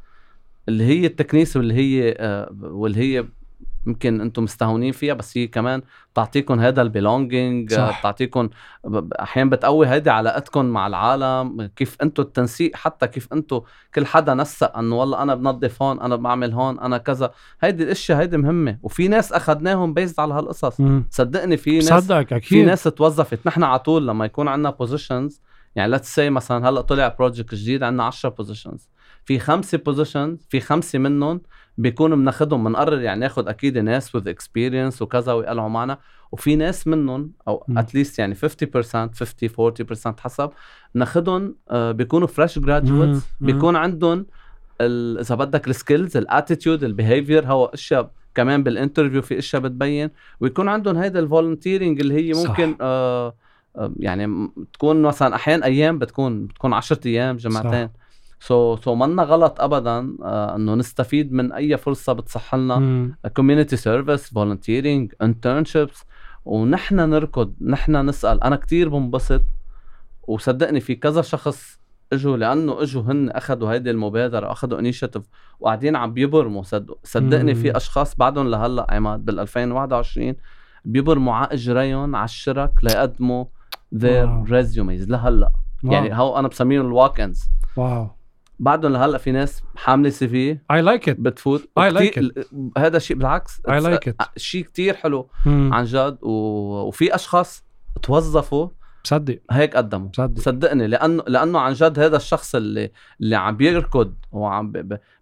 اللي 0.68 0.84
هي 0.84 1.06
التكنيسة 1.06 1.58
واللي 1.58 1.74
هي 1.74 2.14
آه، 2.18 2.50
واللي 2.62 2.98
هي 3.00 3.24
يمكن 3.86 4.20
أنتم 4.20 4.42
مستهونين 4.42 4.92
فيها 4.92 5.14
بس 5.14 5.38
هي 5.38 5.46
كمان 5.46 5.82
بتعطيكم 6.12 6.60
هذا 6.60 6.82
ال 6.82 6.91
belonging. 6.91 7.74
بتعطيكم 7.74 8.48
أحيانا 9.20 9.50
بتقوي 9.50 9.86
هيدي 9.86 10.10
علاقتكم 10.10 10.64
مع 10.64 10.86
العالم. 10.86 11.70
كيف 11.76 11.96
أنتم 12.02 12.22
التنسيق 12.22 12.76
حتى 12.76 13.06
كيف 13.06 13.32
أنتم 13.32 13.60
كل 13.94 14.06
حدا 14.06 14.34
نسق 14.34 14.78
انه 14.78 14.96
والله 14.96 15.22
أنا 15.22 15.34
بنظف 15.34 15.82
هون 15.82 16.00
أنا 16.00 16.16
بعمل 16.16 16.52
هون 16.52 16.78
أنا 16.78 16.98
كذا. 16.98 17.30
هيدي 17.60 17.82
الأشياء 17.82 18.18
هيدي 18.18 18.36
مهمة. 18.36 18.78
وفي 18.82 19.08
ناس 19.08 19.32
أخذناهم 19.32 19.94
based 19.94 20.20
على 20.20 20.34
هالقصص. 20.34 20.82
صدقني 21.10 21.56
في 21.56 21.76
ناس 21.76 21.88
صدقك 21.88 22.28
في 22.28 22.36
أكيد. 22.36 22.66
ناس 22.66 22.82
توظفت 22.82 23.46
نحن 23.46 23.62
على 23.62 23.78
طول 23.78 24.08
لما 24.08 24.24
يكون 24.24 24.48
عندنا 24.48 24.70
positions 24.70 25.40
يعني 25.76 25.90
let's 25.90 26.14
say 26.14 26.30
مثلا 26.30 26.68
هلأ 26.68 26.80
طلع 26.80 27.08
project 27.08 27.54
جديد 27.54 27.82
عندنا 27.82 28.04
10 28.04 28.28
positions 28.30 28.88
في 29.24 29.38
خمسة 29.38 29.78
positions 29.78 30.46
في 30.50 30.60
خمسة 30.60 30.98
منهم 30.98 31.40
بيكونوا 31.78 32.16
بناخذهم 32.16 32.64
بنقرر 32.64 33.00
يعني 33.00 33.20
ناخذ 33.20 33.48
أكيد 33.48 33.78
ناس 33.78 34.14
with 34.14 34.28
experience 34.28 35.02
وكذا 35.02 35.32
ويقلعوا 35.32 35.68
معنا 35.68 35.98
وفي 36.32 36.56
ناس 36.56 36.86
منهم 36.86 37.32
أو. 37.48 37.64
at 37.76 37.88
least 37.88 38.18
يعني 38.18 38.34
50% 38.34 38.38
50 38.38 39.74
40% 40.14 40.20
حسب 40.20 40.50
ناخذهم 40.94 41.54
آه، 41.70 41.92
بيكونوا 41.92 42.28
fresh. 42.28 42.58
مم. 42.58 43.20
بيكون 43.40 43.76
عندهم 43.76 44.26
إذا 45.20 45.34
بدك 45.34 45.68
ال 45.68 45.75
skills 45.75 46.16
ال 46.16 46.24
attitude 46.24 46.84
ال 46.84 46.91
behavior 46.91 47.46
هو 47.46 47.64
أشياء 47.64 48.10
كمان 48.34 48.62
بال 48.62 48.73
interview 48.73 49.22
في 49.22 49.38
أشياء 49.38 49.62
بتبين 49.62 50.10
ويكون 50.40 50.68
عندهم 50.68 50.96
هيدا 50.96 51.20
ال 51.20 51.27
volunteering 51.27 52.00
اللي 52.00 52.14
هي 52.14 52.34
صح. 52.34 52.50
ممكن 52.50 52.76
آه 52.80 53.26
آه، 53.26 53.34
يعني 53.96 54.50
تكون 54.72 55.02
مثلا 55.02 55.34
أحيانا 55.34 55.66
أيام 55.66 55.98
بتكون 55.98 56.46
بتكون 56.46 56.72
10 56.72 57.00
أيام 57.06 57.36
جمعتين 57.36 57.88
so 58.40 58.76
so 58.76 58.94
منا 58.94 59.22
غلط 59.22 59.60
ابدا 59.60 60.16
آه 60.22 60.56
إنه 60.56 60.74
نستفيد 60.74 61.32
من 61.32 61.52
أي 61.52 61.76
فرصة 61.76 62.12
بتصح 62.12 62.54
لنا. 62.54 63.10
community 63.36 63.76
service 63.76 64.32
volunteering 64.32 65.12
internships 65.22 66.04
ونحن 66.44 66.96
نركض 66.96 67.54
نحن 67.60 68.06
نسأل. 68.06 68.42
أنا 68.42 68.56
كتير 68.56 68.88
بنبسط. 68.88 69.42
وصدقني 70.22 70.80
في 70.80 70.94
كذا 70.94 71.22
شخص 71.22 71.78
إجوا 72.12 72.36
لأنه 72.36 72.82
إجوا 72.82 73.02
هن 73.02 73.30
اخذوا 73.30 73.72
هيدي 73.72 73.90
المبادرة 73.90 74.52
اخذوا 74.52 74.78
initiative 74.78 75.22
وقاعدين 75.60 75.96
عم 75.96 76.12
بيبرموا. 76.12 76.62
صدق 76.62 76.98
صدقني. 77.04 77.54
في 77.54 77.76
أشخاص 77.76 78.16
بعدهم 78.16 78.48
لهلأ 78.48 78.86
عماد 78.90 79.24
بال 79.24 79.40
2021 79.40 80.34
بيبرموا 80.84 81.34
على 81.34 81.48
اجريهم 81.52 82.16
على 82.16 82.24
الشرك 82.24 82.72
ليقدموا 82.82 83.44
their 83.94 84.48
resumes 84.48 85.08
لهلا. 85.10 85.52
يعني. 85.84 86.14
هو 86.18 86.38
أنا 86.38 86.48
بسميهم 86.48 86.86
ال 86.86 87.20
walk-ins 87.20 87.50
wow 87.76 88.08
بعدهم 88.58 88.92
لهلا 88.92 89.18
في 89.18 89.32
ناس 89.32 89.62
حاملة 89.76 90.10
CV 90.10 90.54
I 90.54 90.82
like 90.84 91.06
it. 91.06 91.10
بتفوت. 91.20 91.60
I 91.62 91.92
like 91.92 91.96
وكتير- 92.02 92.44
هذا 92.78 92.98
شيء 92.98 93.16
بالعكس. 93.16 93.60
I 93.68 93.80
like 93.82 94.10
it. 94.12 94.26
شيء 94.36 94.64
كتير 94.64 94.94
حلو 94.94 95.28
مم. 95.46 95.70
عن 95.74 95.84
جد. 95.84 96.18
و... 96.22 96.28
وفي 96.88 97.14
أشخاص 97.14 97.64
توظفوا 98.02 98.68
بصدق 99.06 99.38
هيك 99.50 99.76
قدموا 99.76 100.08
بصدق 100.08 100.40
صدقني 100.40 100.86
لأنه 100.86 101.22
لأنه 101.26 101.58
عن 101.58 101.72
جد 101.72 101.98
هذا 101.98 102.16
الشخص 102.16 102.54
اللي 102.54 102.90
اللي 103.20 103.36
عم 103.36 103.56
بيركض 103.56 104.14
وعم. 104.32 104.72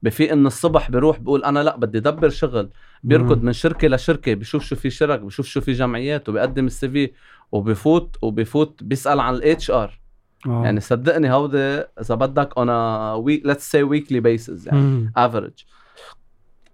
بفيق 0.03 0.35
من 0.35 0.47
الصبح 0.47 0.91
بيروح 0.91 1.19
بيقول 1.19 1.45
أنا 1.45 1.63
لأ 1.63 1.77
بدي 1.77 1.99
ادبر 1.99 2.29
شغل 2.29 2.71
بيركض. 3.03 3.43
من 3.43 3.53
شركة 3.53 3.89
لشركة 3.89 4.35
بيشوف 4.35 4.65
شو 4.65 4.77
في 4.77 4.91
شرك 4.91 5.21
بيشوف 5.21 5.47
شو 5.47 5.61
في 5.61 5.73
جمعيات 5.73 6.29
وبيقدم 6.29 6.67
ال 6.67 6.89
CV 6.89 7.11
وبفوت 7.53 8.17
وبفوت 8.23 8.83
بيسأل 8.83 9.21
عن 9.21 9.35
ال 9.35 9.71
HR 9.71 10.01
آه. 10.47 10.65
يعني 10.65 10.81
صدقني 10.81 11.33
هودي 11.33 11.59
إذا 12.01 12.15
بدك 12.15 12.53
on 12.53 12.69
a 12.69 13.19
week 13.27 13.51
let's 13.51 13.65
say 13.65 13.83
weekly 13.83 14.21
basis 14.21 14.67
يعني. 14.67 15.13
average 15.17 15.65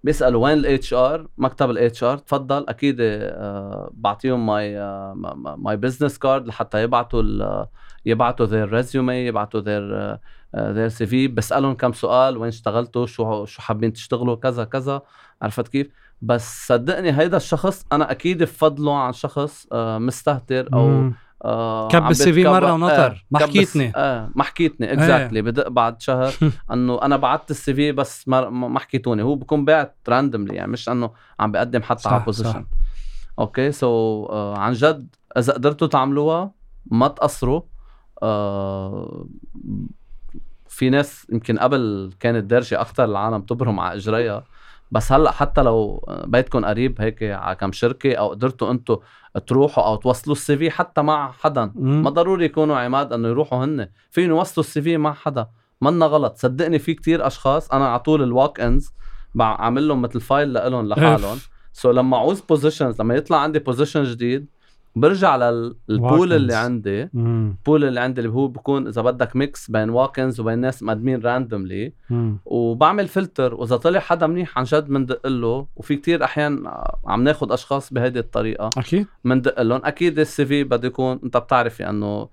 بيسألوا 0.05 0.45
وين 0.45 0.59
الاتش 0.59 0.95
ار 0.95 1.29
مكتب 1.39 1.71
الاتش 1.71 2.05
ار 2.05 2.19
تفضل 2.19 2.65
أكيد 2.69 2.97
آه، 3.01 3.91
بعطيهم 3.93 4.47
my 4.47 4.81
my 5.37 5.77
business 5.77 6.19
card 6.19 6.47
لحتى 6.47 6.83
يبعتوا 6.83 7.23
يبعتوا 8.07 8.47
their 8.47 8.71
resume 8.71 9.11
يبعتوا 9.11 9.61
their 9.61 10.19
their 10.57 10.89
CV 10.89 11.29
بسالهم 11.29 11.75
كم 11.75 11.93
سؤال 11.93 12.37
وين 12.37 12.49
اشتغلتوا 12.49 13.07
شو 13.07 13.45
شو 13.45 13.63
حابين 13.63 13.93
تشتغلوا 13.93 14.37
كذا 14.37 14.65
كذا. 14.65 15.03
عرفت 15.43 15.69
كيف؟ 15.69 15.89
بس 16.23 16.67
صدقني 16.67 17.19
هيدا 17.19 17.37
الشخص 17.37 17.85
أنا 17.93 18.11
أكيد 18.11 18.43
بفضله 18.43 18.97
عن 18.99 19.13
شخص 19.13 19.67
آه، 19.73 19.99
مستهتر 19.99 20.69
أو 20.73 20.89
مم. 20.89 21.15
آه 21.45 21.89
كب 21.89 22.11
ال 22.11 22.33
CV. 22.33 22.45
مرة 22.45 22.73
ونطر. 22.73 23.27
ما 23.31 23.39
كب 23.39 23.45
الس- 23.49 23.57
حكيتني. 23.57 23.93
آه 23.97 24.31
ما 24.35 24.43
حكيتني 24.45 24.93
exactly 24.93 25.43
بدق 25.43 25.69
بعد 25.69 26.01
شهر 26.03 26.33
إنه 26.73 27.03
أنا 27.03 27.17
بعت 27.17 27.51
ال 27.51 27.75
CV 27.75 27.93
بس 27.93 28.29
ما 28.29 28.51
ما 28.51 28.69
ما 28.69 28.81
حكيتوني 28.81 29.23
هو 29.23 29.35
بكون 29.35 29.65
باعت 29.65 29.97
randomly 30.09 30.55
يعني 30.55 30.71
مش 30.73 30.89
إنه 30.89 31.11
عم 31.41 31.53
بقدم 31.53 31.83
حتى 31.83 32.03
صح، 32.03 32.13
على. 32.13 32.23
position 32.25 32.67
okay 33.39 33.73
so 33.73 34.27
آه 34.27 34.57
عن 34.59 34.73
جد 34.73 35.15
إذا 35.39 35.53
قدرتوا 35.53 35.87
تعملوها 35.89 36.51
ما 36.91 37.09
تقصروا 37.09 37.63
آه 38.23 39.27
في 40.69 40.91
ناس 40.91 41.27
يمكن 41.33 41.59
قبل 41.59 42.11
كانت 42.21 42.45
دارجة 42.45 42.81
أكثر 42.81 43.05
العالم 43.05 43.41
تبرم 43.43 43.81
على 43.81 43.97
إجريها 43.97 44.45
بس 44.91 45.13
هلأ 45.13 45.31
حتى 45.31 45.63
لو 45.63 46.05
بيتكم 46.25 46.65
قريب 46.65 47.01
هيك 47.01 47.23
على 47.23 47.57
كم 47.57 47.73
شركة 47.73 48.15
أو 48.15 48.29
قدرتوا 48.29 48.71
أنتم 48.71 48.97
تروحوا 49.47 49.85
أو 49.85 49.97
توصلوا 49.97 50.37
ال 50.37 50.57
CV 50.57 50.71
حتى 50.71 51.03
مع 51.03 51.33
حدا. 51.33 51.73
مم. 51.75 52.03
ما 52.03 52.11
ضروري 52.11 52.45
يكونوا 52.45 52.77
عماد 52.77 53.13
إنه 53.13 53.29
يروحوا 53.29 53.65
هن. 53.65 53.89
فيهم 54.11 54.31
يوصلوا 54.31 54.67
ال 54.67 54.83
CV 54.83 54.97
مع 54.97 55.13
حدا. 55.13 55.47
منا 55.81 56.07
غلط. 56.07 56.37
صدقني 56.37 56.79
في 56.79 56.95
كتير 56.95 57.27
أشخاص 57.27 57.71
أنا 57.71 57.89
على 57.89 58.01
طول 58.01 58.23
ال 58.23 58.61
walk-ins 58.61 58.93
بعمل 59.35 59.89
لهم 59.89 60.03
مثل 60.03 60.21
file 60.21 60.53
لهم 60.53 60.89
لحالهم. 60.89 61.39
so 61.73 61.91
لما 61.91 62.17
عوز 62.17 62.41
positions 62.41 63.01
لما 63.01 63.15
يطلع 63.15 63.39
عندي 63.39 63.59
position 63.59 64.05
جديد 64.05 64.47
برجع 64.97 65.37
لل 65.37 65.69
pool 65.69 66.33
اللي. 66.33 66.55
عندي. 66.55 67.03
ال 67.15 67.29
pool 67.29 67.85
اللي 67.85 68.01
عندي 68.01 68.21
اللي 68.21 68.33
هو 68.33 68.49
بكون 68.49 68.87
إذا 68.87 69.03
بدك 69.03 69.37
mix 69.37 69.71
بين 69.71 69.91
walk-ins 69.91 70.41
وبين 70.41 70.59
ناس 70.59 70.83
مقدمين 70.83 71.21
randomly. 71.23 71.93
وبعمل 72.45 73.09
فلتر 73.09 73.55
وإذا 73.55 73.77
طلع 73.77 74.01
حدا 74.01 74.27
منيح 74.27 74.59
عن 74.59 74.65
جد 74.65 74.89
بندق 74.89 75.27
له. 75.27 75.67
وفي 75.77 75.97
كتير 75.97 76.25
أحيان 76.25 76.71
عم 77.07 77.25
ناخد 77.25 77.53
أشخاص 77.53 77.93
بهيدي 77.93 78.19
الطريقة. 78.19 78.71
أكيد. 78.77 79.07
بندق 79.25 79.63
لهم. 79.63 79.81
أكيد 79.85 80.19
ال 80.19 80.47
CV 80.47 80.65
بده 80.65 80.89
يكون 80.89 81.21
أنت 81.25 81.37
بتعرفي 81.37 81.89
إنه 81.89 82.29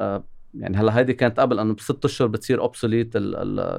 آه، 0.00 0.24
يعني 0.54 0.76
هلا 0.76 0.98
هيدي 0.98 1.12
كانت 1.12 1.40
قبل 1.40 1.58
انه 1.58 1.74
بست 1.74 2.04
اشهر 2.04 2.28
بتصير 2.28 2.60
obsolete 2.60 3.14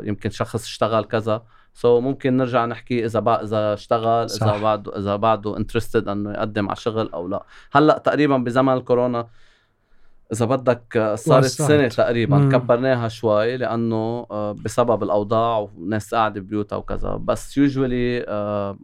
يمكن 0.04 0.30
شخص 0.30 0.64
اشتغل 0.64 1.04
كذا 1.04 1.44
so 1.74 2.00
so 2.00 2.04
ممكن 2.04 2.38
نرجع 2.38 2.66
نحكي 2.66 3.06
إذا 3.06 3.20
بقى 3.20 3.44
إذا 3.44 3.74
اشتغل 3.74 4.30
صح. 4.30 4.44
اذا 4.48 4.58
بعده 4.64 4.98
إذا 4.98 5.16
بعده 5.16 5.58
interested 5.58 6.08
انه 6.08 6.32
يقدم 6.32 6.68
على 6.68 6.76
شغل 6.76 7.10
أو 7.14 7.28
لا 7.28 7.44
هلأ 7.72 7.98
تقريبا 7.98 8.38
بزمن 8.38 8.74
الكورونا 8.74 9.28
إذا 10.34 10.46
بدك 10.46 11.14
صارت 11.16 11.46
وسعت. 11.46 11.68
سنة 11.68 11.88
تقريبا 11.88 12.38
مم. 12.38 12.52
كبرناها 12.52 13.08
شوي 13.08 13.58
لأنه 13.58 14.28
آه، 14.32 14.52
بسبب 14.52 15.04
الأوضاع 15.04 15.70
وناس 15.78 16.16
قاعدة 16.16 16.42
ببيوتها 16.42 16.76
وكذا 16.76 17.16
بس 17.16 17.58
usually 17.58 18.26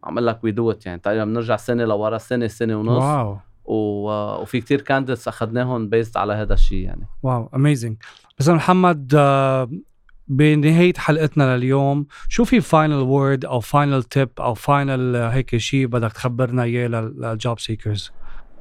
عم 0.03 0.13
أقول 0.17 0.27
لك 0.27 0.43
we 0.43 0.51
do 0.51 0.73
يعني 0.85 0.99
تقريبا 0.99 1.25
بنرجع 1.25 1.55
سنة 1.55 1.85
لورا 1.85 2.17
سنة 2.17 2.47
سنة 2.47 2.75
ونص 2.79 3.03
wow. 3.03 3.32
آه، 3.31 3.48
وفي 3.70 4.61
كتير 4.61 4.82
candidates 4.82 5.27
اخذناهم 5.28 5.89
based 5.89 6.17
على 6.17 6.34
هذا 6.34 6.53
الشيء 6.53 6.84
يعني. 6.84 7.07
wow 7.23 7.49
amazing 7.55 7.97
بس 8.39 8.49
محمد 8.49 9.13
آه، 9.15 9.70
بنهاية 10.28 10.93
حلقتنا 10.97 11.57
لليوم 11.57 12.07
شو 12.30 12.43
في 12.43 12.61
final 12.61 12.93
word 12.93 13.45
أو 13.45 13.59
final 13.59 14.03
tip 14.03 14.30
أو 14.39 14.53
final 14.53 15.15
هيك 15.15 15.57
شيء 15.57 15.88
بدك 15.88 16.11
تخبرنا 16.11 16.63
إياه 16.63 16.88
لل 16.88 17.16
job 17.16 17.59
seekers 17.59 18.11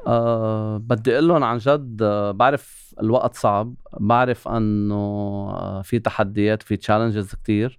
أه 0.07 0.77
بدي 0.77 1.15
أقول 1.15 1.29
لهم 1.29 1.45
عن 1.45 1.59
جد 1.59 2.03
أه 2.03 2.31
بعرف 2.31 2.95
الوقت 3.01 3.35
صعب 3.35 3.75
بعرف 4.01 4.49
إنه 4.49 4.95
أه 4.95 5.83
في 5.83 5.99
تحديات 5.99 6.63
في 6.63 6.77
challenges 6.77 7.35
كتير. 7.35 7.79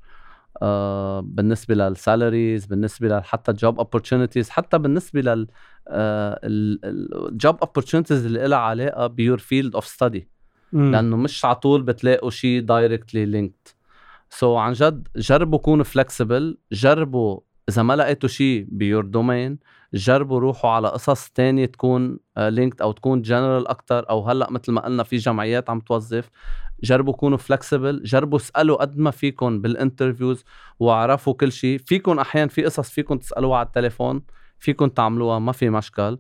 أه 0.62 1.20
بالنسبة 1.20 1.76
لل 1.76 1.94
salaries 1.94 2.66
بالنسبة 2.66 3.22
حتى 3.22 3.53
job 3.54 3.82
opportunities 3.82 4.49
حتى 4.49 4.78
بالنسبة 4.78 5.22
لل 5.22 5.47
ال 5.88 6.32
job 6.32 7.64
opportunities 7.64 8.12
اللي 8.12 8.47
لها 8.47 8.57
علاقة 8.57 9.07
ب 9.08 9.14
your 9.14 9.38
field 9.38 9.76
of 9.76 9.86
study 9.88 10.30
لأنه 10.91 11.18
مش 11.18 11.45
على 11.45 11.55
طول 11.55 11.82
بتلاقوا 11.84 12.30
شيء 12.30 12.62
directly 12.62 13.26
linked 13.26 13.68
so 14.30 14.56
عن 14.55 14.74
جد 14.74 15.07
جربوا 15.16 15.60
كونوا 15.60 15.84
flexible 15.84 16.58
جربوا 16.72 17.39
إذا 17.70 17.84
ما 17.84 17.96
لقيتوا 17.96 18.30
شيء 18.30 18.68
ب 18.72 18.78
your 18.78 19.06
domain 19.06 19.60
جربوا 19.94 20.40
روحوا 20.40 20.70
على 20.72 20.88
قصص 20.88 21.30
تانية 21.30 21.66
تكون 21.66 22.20
linked 22.38 22.82
أو 22.82 22.92
تكون 22.92 23.22
جنرال 23.22 23.68
أكتر 23.68 24.10
أو 24.10 24.30
هلأ 24.30 24.52
مثل 24.52 24.72
ما 24.72 24.82
قلنا 24.82 25.04
في 25.04 25.18
جمعيات 25.18 25.70
عم 25.70 25.80
توظف. 25.80 26.30
جربوا 26.84 27.14
كونوا 27.14 27.38
flexible 27.38 28.04
جربوا 28.04 28.38
اسألوا 28.38 28.78
قد 28.78 28.98
ما 28.98 29.12
فيكم 29.12 29.62
بال 29.62 29.75
interviews 29.75 30.44
واعرفوا 30.80 31.34
كل 31.34 31.52
شيء 31.52 31.78
فيكم 31.78 32.20
أحيانا 32.20 32.50
في 32.50 32.64
قصص 32.64 32.90
فيكم 32.90 33.18
تسألوها 33.18 33.58
على 33.58 33.66
التليفون 33.66 34.22
فيكم 34.60 34.88
تعملوها 34.88 35.40
ما 35.40 35.52
في 35.52 35.70
مشكل. 35.70 36.18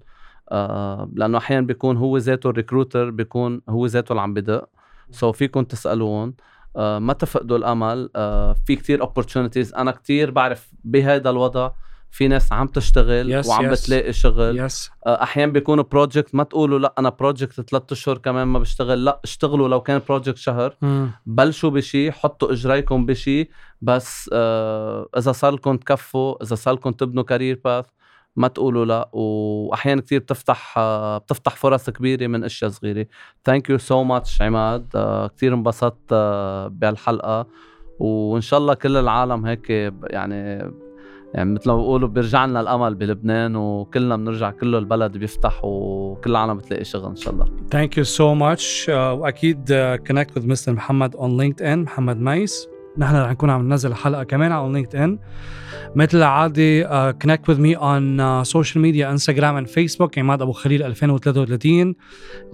آه 0.51 1.11
لأنه 1.13 1.37
أحيانا 1.37 1.67
بيكون 1.67 1.97
هو 1.97 2.17
ذاته 2.17 2.49
ال 2.49 2.55
recruiter 2.55 3.09
بيكون 3.09 3.61
هو 3.69 3.85
ذاته 3.85 4.11
اللي 4.11 4.21
عم 4.21 4.33
بدق. 4.33 4.69
so 5.11 5.31
so 5.31 5.35
فيكم 5.35 5.63
تسألون. 5.63 6.27
آه 6.29 6.33
ما 6.75 7.13
تفقدوا 7.13 7.57
الأمل. 7.57 8.09
آه 8.15 8.55
في 8.65 8.75
كتير 8.75 9.05
opportunities. 9.05 9.77
أنا 9.77 9.91
كتير 9.91 10.31
بعرف 10.31 10.71
بهذا 10.83 11.29
الوضع. 11.29 11.71
في 12.11 12.27
ناس 12.27 12.51
عم 12.51 12.67
تشتغل 12.67 13.43
Yes, 13.43 13.47
وعم 13.47 13.67
yes. 13.67 13.71
بتلاقي 13.71 14.13
شغل. 14.13 14.59
yes 14.59 14.91
آه، 15.07 15.23
أحيانا 15.23 15.51
بيكونوا 15.51 15.83
project 15.83 16.35
ما 16.35 16.43
تقولوا 16.43 16.79
لا 16.79 16.93
أنا 16.99 17.09
project 17.09 17.61
ثلاثة 17.61 17.93
أشهر 17.93 18.17
كمان 18.17 18.47
ما 18.47 18.59
بشتغل. 18.59 19.05
لا 19.05 19.21
اشتغلوا 19.23 19.67
لو 19.67 19.81
كان 19.81 20.01
project 20.09 20.37
شهر. 20.37 20.75
بلشوا 21.25 21.69
بشي 21.69 22.11
حطوا 22.11 22.51
إجريكم 22.51 23.05
بشي. 23.05 23.49
بس 23.81 24.29
آه 24.33 25.09
إذا 25.17 25.31
صار 25.31 25.53
لكم 25.53 25.77
تكفوا 25.77 26.43
إذا 26.43 26.55
صار 26.55 26.73
لكم 26.73 26.91
تبنوا 26.91 27.23
career 27.23 27.61
path 27.65 27.85
ما 28.35 28.47
تقولوا 28.47 28.85
لا 28.85 29.09
واحيانا 29.13 30.01
كثير 30.01 30.19
بتفتح 30.19 30.79
بتفتح 31.17 31.55
فرص 31.55 31.89
كبيرة 31.89 32.27
من 32.27 32.43
أشياء 32.43 32.71
صغيرة. 32.71 33.05
thank 33.45 33.69
you 33.69 33.77
so 33.77 34.03
much 34.03 34.41
عماد. 34.41 34.87
كثير 35.35 35.53
انبسطت 35.53 36.13
بهالحلقة 36.71 37.47
وإن 37.99 38.41
شاء 38.41 38.59
الله 38.59 38.73
كل 38.73 38.97
العالم 38.97 39.45
هيك 39.45 39.69
يعني 40.03 40.71
يعني 41.33 41.53
مثل 41.53 41.69
ما 41.69 41.75
بيقولوا 41.75 42.09
بيرجع 42.09 42.45
لنا 42.45 42.61
الأمل 42.61 42.95
بلبنان 42.95 43.55
وكلنا 43.55 44.15
بنرجع 44.15 44.51
كله 44.51 44.77
البلد 44.77 45.17
بيفتح 45.17 45.65
وكل 45.65 46.31
العالم 46.31 46.57
بتلاقي 46.57 46.83
شغل 46.83 47.09
إن 47.09 47.15
شاء 47.15 47.33
الله. 47.33 47.45
thank 47.71 47.97
you 47.97 48.03
so 48.03 48.33
much 48.33 48.89
وأكيد 48.89 49.73
connect 50.07 50.37
with 50.37 50.47
Mr. 50.47 50.73
محمد 50.73 51.15
on 51.15 51.37
LinkedIn 51.37 51.83
محمد 51.83 52.17
ميس. 52.17 52.67
نحن 52.99 53.15
رح 53.15 53.31
نكون 53.31 53.49
عم 53.49 53.69
ننزل 53.69 53.93
حلقه 53.93 54.23
كمان 54.23 54.51
على 54.51 54.73
LinkedIn 54.73 55.19
مثل 55.95 56.17
العاده 56.17 57.11
connect 57.11 57.49
with 57.49 57.61
me 57.61 57.75
on 57.75 58.43
social 58.43 58.81
media 58.81 59.11
Instagram 59.11 59.55
and 59.55 59.67
Facebook 59.67 60.19
عماد 60.19 60.41
أبو 60.41 60.51
خليل 60.51 60.83
2033 60.83 61.95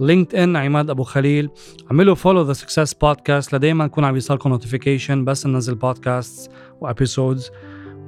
LinkedIn 0.00 0.56
عماد 0.56 0.90
أبو 0.90 1.02
خليل. 1.02 1.50
اعملوا 1.90 2.14
follow 2.14 2.42
the 2.42 2.52
Success 2.52 2.94
Podcast 2.94 3.52
لدائما 3.54 3.84
يكون 3.84 4.04
عم 4.04 4.14
يوصلكم 4.14 4.50
notification 4.50 5.24
بس 5.24 5.46
ننزل 5.46 5.74
podcast 5.74 6.50
و 6.80 6.88
episodes 6.88 7.50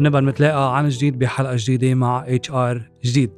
ونبقى 0.00 0.22
نتلاقى 0.22 0.78
عن 0.78 0.88
جديد 0.88 1.18
بحلقة 1.18 1.54
جديدة 1.58 1.94
مع 1.94 2.24
HR 2.26 2.90
جديد. 3.04 3.37